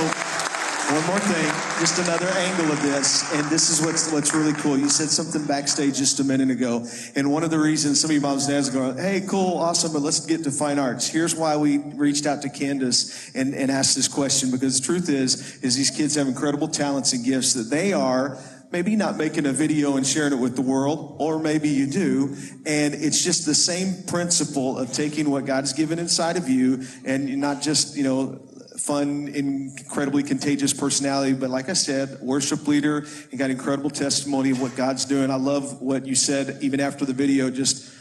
[0.94, 1.46] one more thing,
[1.80, 4.78] just another angle of this, and this is what's what's really cool.
[4.78, 6.86] You said something backstage just a minute ago,
[7.16, 9.58] and one of the reasons some of you moms and dads are going, "Hey, cool,
[9.58, 11.08] awesome," but let's get to fine arts.
[11.08, 15.10] Here's why we reached out to Candace and, and asked this question because the truth
[15.10, 18.38] is, is these kids have incredible talents and gifts that they are
[18.74, 22.36] maybe not making a video and sharing it with the world, or maybe you do.
[22.66, 26.84] And it's just the same principle of taking what God has given inside of you
[27.06, 28.40] and not just, you know,
[28.80, 34.60] fun, incredibly contagious personality, but like I said, worship leader, and got incredible testimony of
[34.60, 35.30] what God's doing.
[35.30, 37.94] I love what you said even after the video, just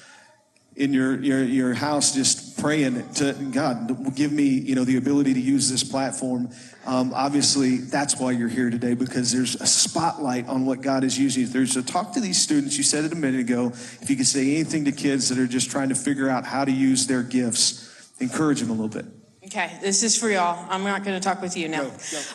[0.77, 5.35] in your, your, your house, just praying to God, give me, you know, the ability
[5.35, 6.49] to use this platform.
[6.87, 11.19] Um, obviously, that's why you're here today because there's a spotlight on what God is
[11.19, 11.67] using you through.
[11.67, 12.79] So talk to these students.
[12.79, 13.69] You said it a minute ago.
[14.01, 16.65] If you could say anything to kids that are just trying to figure out how
[16.65, 19.07] to use their gifts, encourage them a little bit.
[19.45, 20.67] Okay, this is for y'all.
[20.71, 21.83] I'm not going to talk with you now.
[21.83, 21.91] All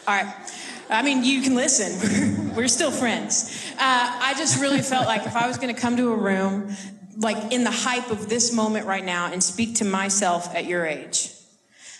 [0.07, 0.33] right.
[0.89, 2.53] I mean, you can listen.
[2.55, 3.73] We're still friends.
[3.73, 6.75] Uh, I just really felt like if I was going to come to a room,
[7.17, 10.85] like in the hype of this moment right now, and speak to myself at your
[10.85, 11.31] age.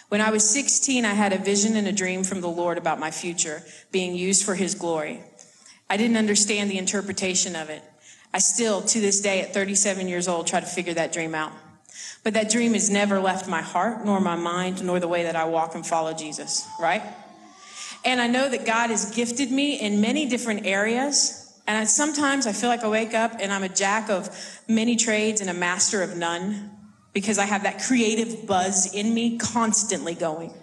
[0.09, 2.99] When I was 16, I had a vision and a dream from the Lord about
[2.99, 5.22] my future being used for His glory.
[5.89, 7.82] I didn't understand the interpretation of it.
[8.34, 11.51] I still, to this day, at 37 years old, try to figure that dream out.
[12.24, 15.36] But that dream has never left my heart, nor my mind, nor the way that
[15.36, 17.01] I walk and follow Jesus, right?
[18.05, 21.46] And I know that God has gifted me in many different areas.
[21.68, 24.30] And I, sometimes I feel like I wake up and I'm a jack of
[24.70, 26.72] many trades and a master of none
[27.13, 30.53] because I have that creative buzz in me constantly going.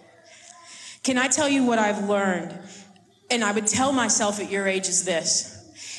[1.03, 2.59] Can I tell you what I've learned?
[3.31, 5.51] And I would tell myself at your age is this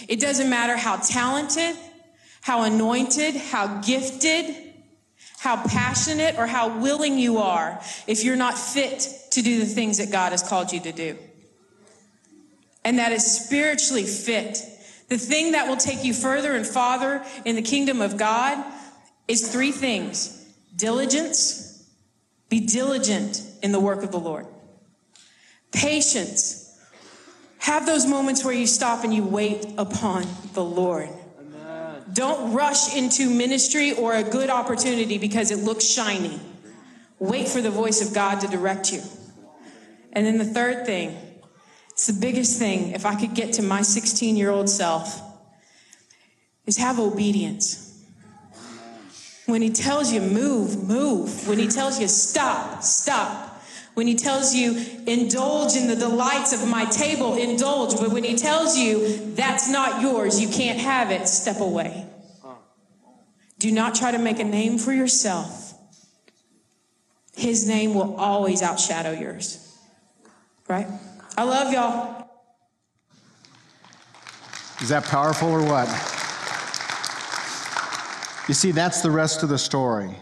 [0.09, 1.75] it doesn't matter how talented,
[2.41, 4.55] how anointed, how gifted,
[5.37, 9.99] how passionate, or how willing you are if you're not fit to do the things
[9.99, 11.17] that God has called you to do.
[12.83, 14.59] And that is spiritually fit.
[15.07, 18.63] The thing that will take you further and farther in the kingdom of God
[19.27, 20.41] is three things
[20.75, 21.87] diligence,
[22.49, 24.45] be diligent in the work of the Lord,
[25.71, 26.77] patience,
[27.59, 31.09] have those moments where you stop and you wait upon the Lord.
[32.13, 36.39] Don't rush into ministry or a good opportunity because it looks shiny.
[37.19, 39.01] Wait for the voice of God to direct you.
[40.13, 41.17] And then the third thing,
[41.95, 45.21] it's the biggest thing, if I could get to my 16 year old self,
[46.65, 48.03] is have obedience.
[49.45, 51.47] When he tells you move, move.
[51.47, 53.63] When he tells you stop, stop.
[53.93, 54.77] When he tells you
[55.07, 57.97] indulge in the delights of my table, indulge.
[57.97, 62.05] But when he tells you that's not yours, you can't have it, step away.
[63.57, 65.75] Do not try to make a name for yourself.
[67.37, 69.61] His name will always outshadow yours.
[70.67, 70.87] Right?
[71.37, 72.29] I love y'all.
[74.81, 75.87] Is that powerful or what?
[78.47, 80.15] You see, that's the rest of the story.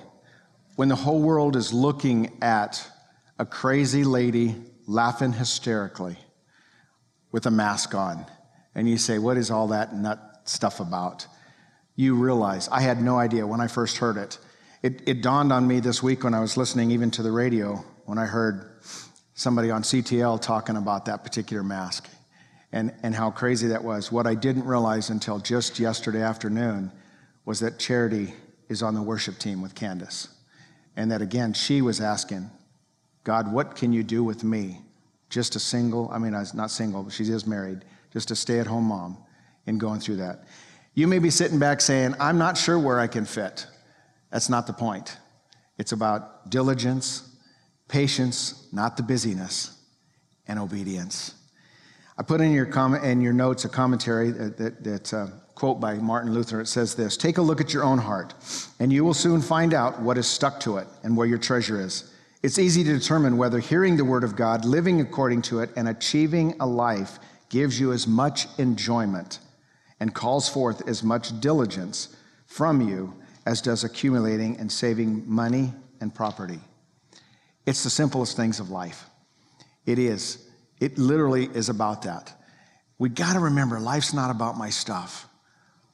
[0.75, 2.89] When the whole world is looking at
[3.37, 4.55] a crazy lady
[4.87, 6.17] laughing hysterically
[7.31, 8.25] with a mask on,
[8.73, 11.27] and you say, What is all that nut stuff about?
[11.95, 14.39] You realize, I had no idea when I first heard it.
[14.81, 17.75] It, it dawned on me this week when I was listening even to the radio
[18.05, 18.72] when I heard
[19.35, 22.07] somebody on CTL talking about that particular mask
[22.71, 24.11] and, and how crazy that was.
[24.11, 26.91] What I didn't realize until just yesterday afternoon
[27.45, 28.33] was that Charity
[28.69, 30.29] is on the worship team with Candace.
[30.95, 32.49] And that again, she was asking,
[33.23, 34.81] God, what can you do with me?
[35.29, 38.35] Just a single, I mean, I was not single, but she is married, just a
[38.35, 39.17] stay at home mom
[39.65, 40.43] in going through that.
[40.93, 43.65] You may be sitting back saying, I'm not sure where I can fit.
[44.29, 45.17] That's not the point.
[45.77, 47.32] It's about diligence,
[47.87, 49.77] patience, not the busyness,
[50.47, 51.35] and obedience.
[52.17, 55.79] I put in your, comment, in your notes a commentary that, that, that uh, quote
[55.79, 56.61] by Martin Luther.
[56.61, 58.33] It says this Take a look at your own heart,
[58.79, 61.81] and you will soon find out what is stuck to it and where your treasure
[61.81, 62.11] is.
[62.43, 65.87] It's easy to determine whether hearing the word of God, living according to it, and
[65.87, 67.19] achieving a life
[67.49, 69.39] gives you as much enjoyment
[69.99, 72.15] and calls forth as much diligence
[72.45, 73.13] from you
[73.45, 76.59] as does accumulating and saving money and property.
[77.65, 79.05] It's the simplest things of life.
[79.85, 80.49] It is.
[80.79, 82.33] It literally is about that.
[82.97, 85.27] We got to remember life's not about my stuff.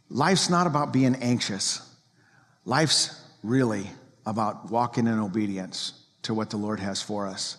[0.09, 1.81] Life's not about being anxious.
[2.65, 3.87] Life's really
[4.25, 5.93] about walking in obedience
[6.23, 7.57] to what the Lord has for us.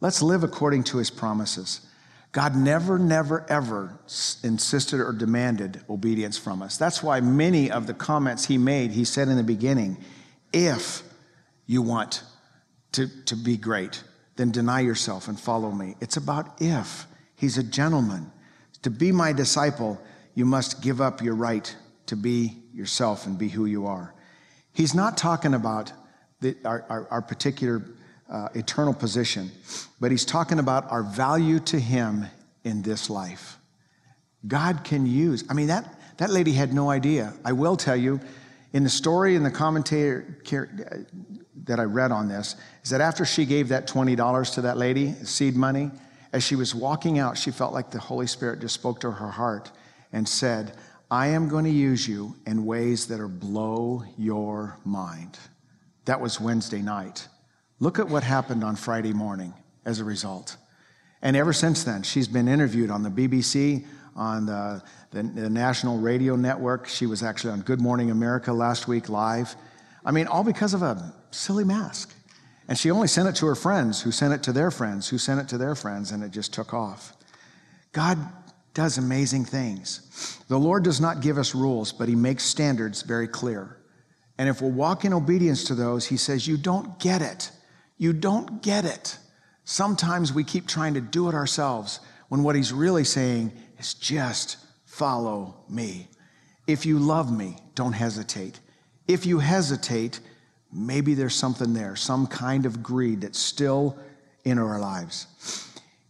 [0.00, 1.86] Let's live according to his promises.
[2.32, 3.98] God never, never, ever
[4.42, 6.76] insisted or demanded obedience from us.
[6.76, 9.98] That's why many of the comments he made, he said in the beginning,
[10.52, 11.02] if
[11.66, 12.22] you want
[12.92, 14.02] to, to be great,
[14.36, 15.96] then deny yourself and follow me.
[16.00, 17.06] It's about if.
[17.36, 18.30] He's a gentleman.
[18.82, 20.00] To be my disciple,
[20.34, 21.74] you must give up your right
[22.06, 24.14] to be yourself and be who you are.
[24.72, 25.92] He's not talking about
[26.40, 27.84] the, our, our, our, particular
[28.30, 29.50] uh, eternal position,
[30.00, 32.26] but he's talking about our value to him
[32.64, 33.58] in this life.
[34.46, 37.34] God can use, I mean, that, that lady had no idea.
[37.44, 38.20] I will tell you,
[38.72, 40.38] in the story in the commentator
[41.64, 45.12] that I read on this, is that after she gave that $20 to that lady,
[45.24, 45.90] seed money,
[46.32, 49.30] as she was walking out, she felt like the Holy Spirit just spoke to her
[49.30, 49.70] heart
[50.12, 50.76] and said,
[51.10, 55.38] I am going to use you in ways that are blow your mind.
[56.04, 57.26] That was Wednesday night.
[57.80, 59.54] Look at what happened on Friday morning
[59.84, 60.56] as a result.
[61.22, 63.84] And ever since then, she's been interviewed on the BBC,
[64.14, 66.86] on the, the, the, National Radio Network.
[66.86, 69.54] She was actually on Good Morning America last week live.
[70.04, 72.14] I mean, all because of a silly mask.
[72.68, 75.18] And she only sent it to her friends, who sent it to their friends, who
[75.18, 77.12] sent it to their friends, and it just took off.
[77.92, 78.18] God
[78.74, 80.38] does amazing things.
[80.48, 83.76] The Lord does not give us rules, but He makes standards very clear.
[84.38, 87.50] And if we'll walk in obedience to those, He says, You don't get it.
[87.98, 89.18] You don't get it.
[89.64, 94.58] Sometimes we keep trying to do it ourselves when what He's really saying is just
[94.84, 96.08] follow me.
[96.66, 98.60] If you love me, don't hesitate.
[99.08, 100.20] If you hesitate,
[100.72, 103.98] maybe there's something there, some kind of greed that's still
[104.44, 105.26] in our lives.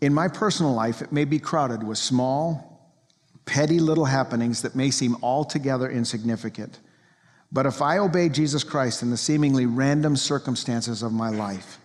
[0.01, 2.93] In my personal life, it may be crowded with small,
[3.45, 6.79] petty little happenings that may seem altogether insignificant.
[7.53, 11.79] But if I obey Jesus Christ in the seemingly random circumstances of my life,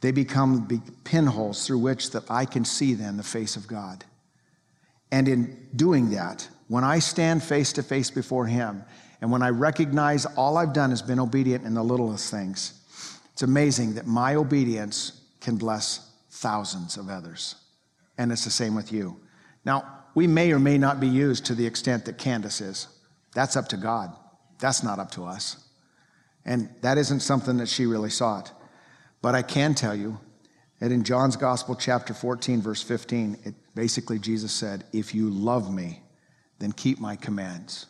[0.00, 4.04] they become pinholes through which that I can see then the face of God.
[5.12, 8.84] And in doing that, when I stand face to face before Him,
[9.20, 12.80] and when I recognize all I've done has been obedient in the littlest things,
[13.32, 17.56] it's amazing that my obedience can bless thousands of others.
[18.18, 19.20] And it's the same with you.
[19.64, 22.88] Now, we may or may not be used to the extent that Candace is.
[23.34, 24.14] That's up to God.
[24.58, 25.68] That's not up to us.
[26.44, 28.52] And that isn't something that she really sought.
[29.22, 30.18] But I can tell you
[30.80, 35.72] that in John's Gospel, chapter 14, verse 15, it basically Jesus said, If you love
[35.72, 36.02] me,
[36.58, 37.86] then keep my commands.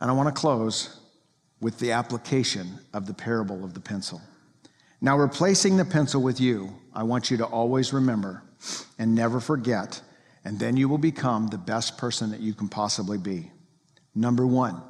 [0.00, 1.00] And I want to close
[1.60, 4.20] with the application of the parable of the pencil.
[5.00, 8.42] Now, replacing the pencil with you, I want you to always remember
[8.98, 10.00] and never forget,
[10.44, 13.50] and then you will become the best person that you can possibly be.
[14.14, 14.82] Number one,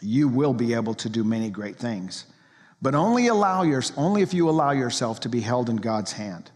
[0.00, 2.26] you will be able to do many great things,
[2.80, 6.50] but only, allow your, only if you allow yourself to be held in God's hand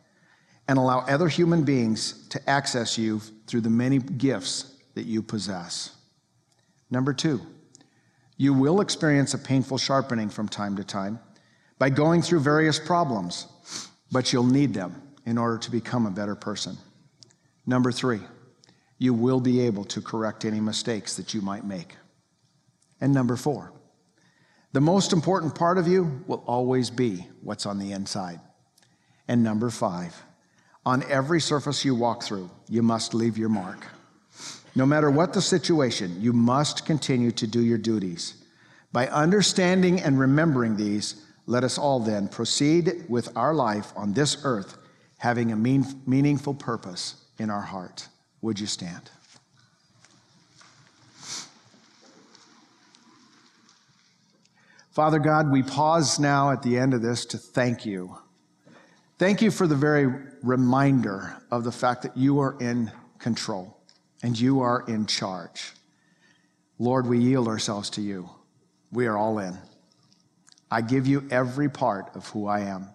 [0.67, 5.95] and allow other human beings to access you through the many gifts that you possess.
[6.91, 7.43] Number two,
[8.37, 11.19] you will experience a painful sharpening from time to time
[11.79, 13.47] by going through various problems,
[14.11, 16.77] but you'll need them in order to become a better person.
[17.67, 18.21] Number three,
[18.99, 21.97] you will be able to correct any mistakes that you might make.
[23.01, 23.73] And number four,
[24.73, 28.41] the most important part of you will always be what's on the inside.
[29.29, 30.15] And number five,
[30.85, 33.87] on every surface you walk through, you must leave your mark.
[34.77, 38.35] No matter what the situation, you must continue to do your duties.
[38.93, 44.39] By understanding and remembering these, let us all then proceed with our life on this
[44.45, 44.79] earth,
[45.19, 48.09] having a mean, meaningful purpose in our heart.
[48.43, 49.11] Would you stand?
[54.91, 58.17] Father God, we pause now at the end of this to thank you.
[59.19, 60.07] Thank you for the very
[60.43, 63.74] reminder of the fact that you are in control
[64.25, 65.75] and you are in charge.
[66.79, 68.31] Lord, we yield ourselves to you.
[68.91, 69.59] We are all in.
[70.71, 72.89] I give you every part of who I am.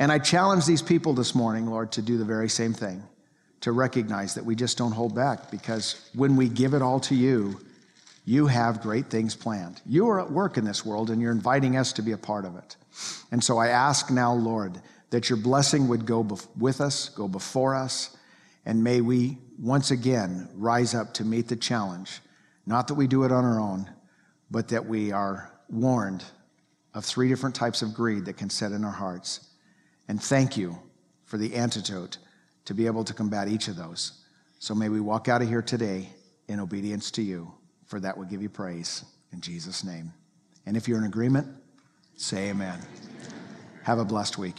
[0.00, 3.04] And I challenge these people this morning, Lord, to do the very same thing,
[3.60, 7.14] to recognize that we just don't hold back because when we give it all to
[7.14, 7.60] you,
[8.24, 9.80] you have great things planned.
[9.86, 12.44] You are at work in this world and you're inviting us to be a part
[12.44, 12.74] of it.
[13.30, 17.28] And so I ask now, Lord, that your blessing would go bef- with us, go
[17.28, 18.16] before us,
[18.64, 22.20] and may we once again rise up to meet the challenge.
[22.66, 23.90] Not that we do it on our own,
[24.50, 26.24] but that we are warned
[26.94, 29.48] of three different types of greed that can set in our hearts.
[30.08, 30.78] And thank you
[31.24, 32.18] for the antidote
[32.64, 34.24] to be able to combat each of those.
[34.58, 36.08] So may we walk out of here today
[36.48, 37.52] in obedience to you.
[37.86, 39.02] For that will give you praise
[39.32, 40.12] in Jesus' name.
[40.66, 41.46] And if you're in agreement,
[42.16, 42.78] say amen.
[43.84, 44.56] Have a blessed week.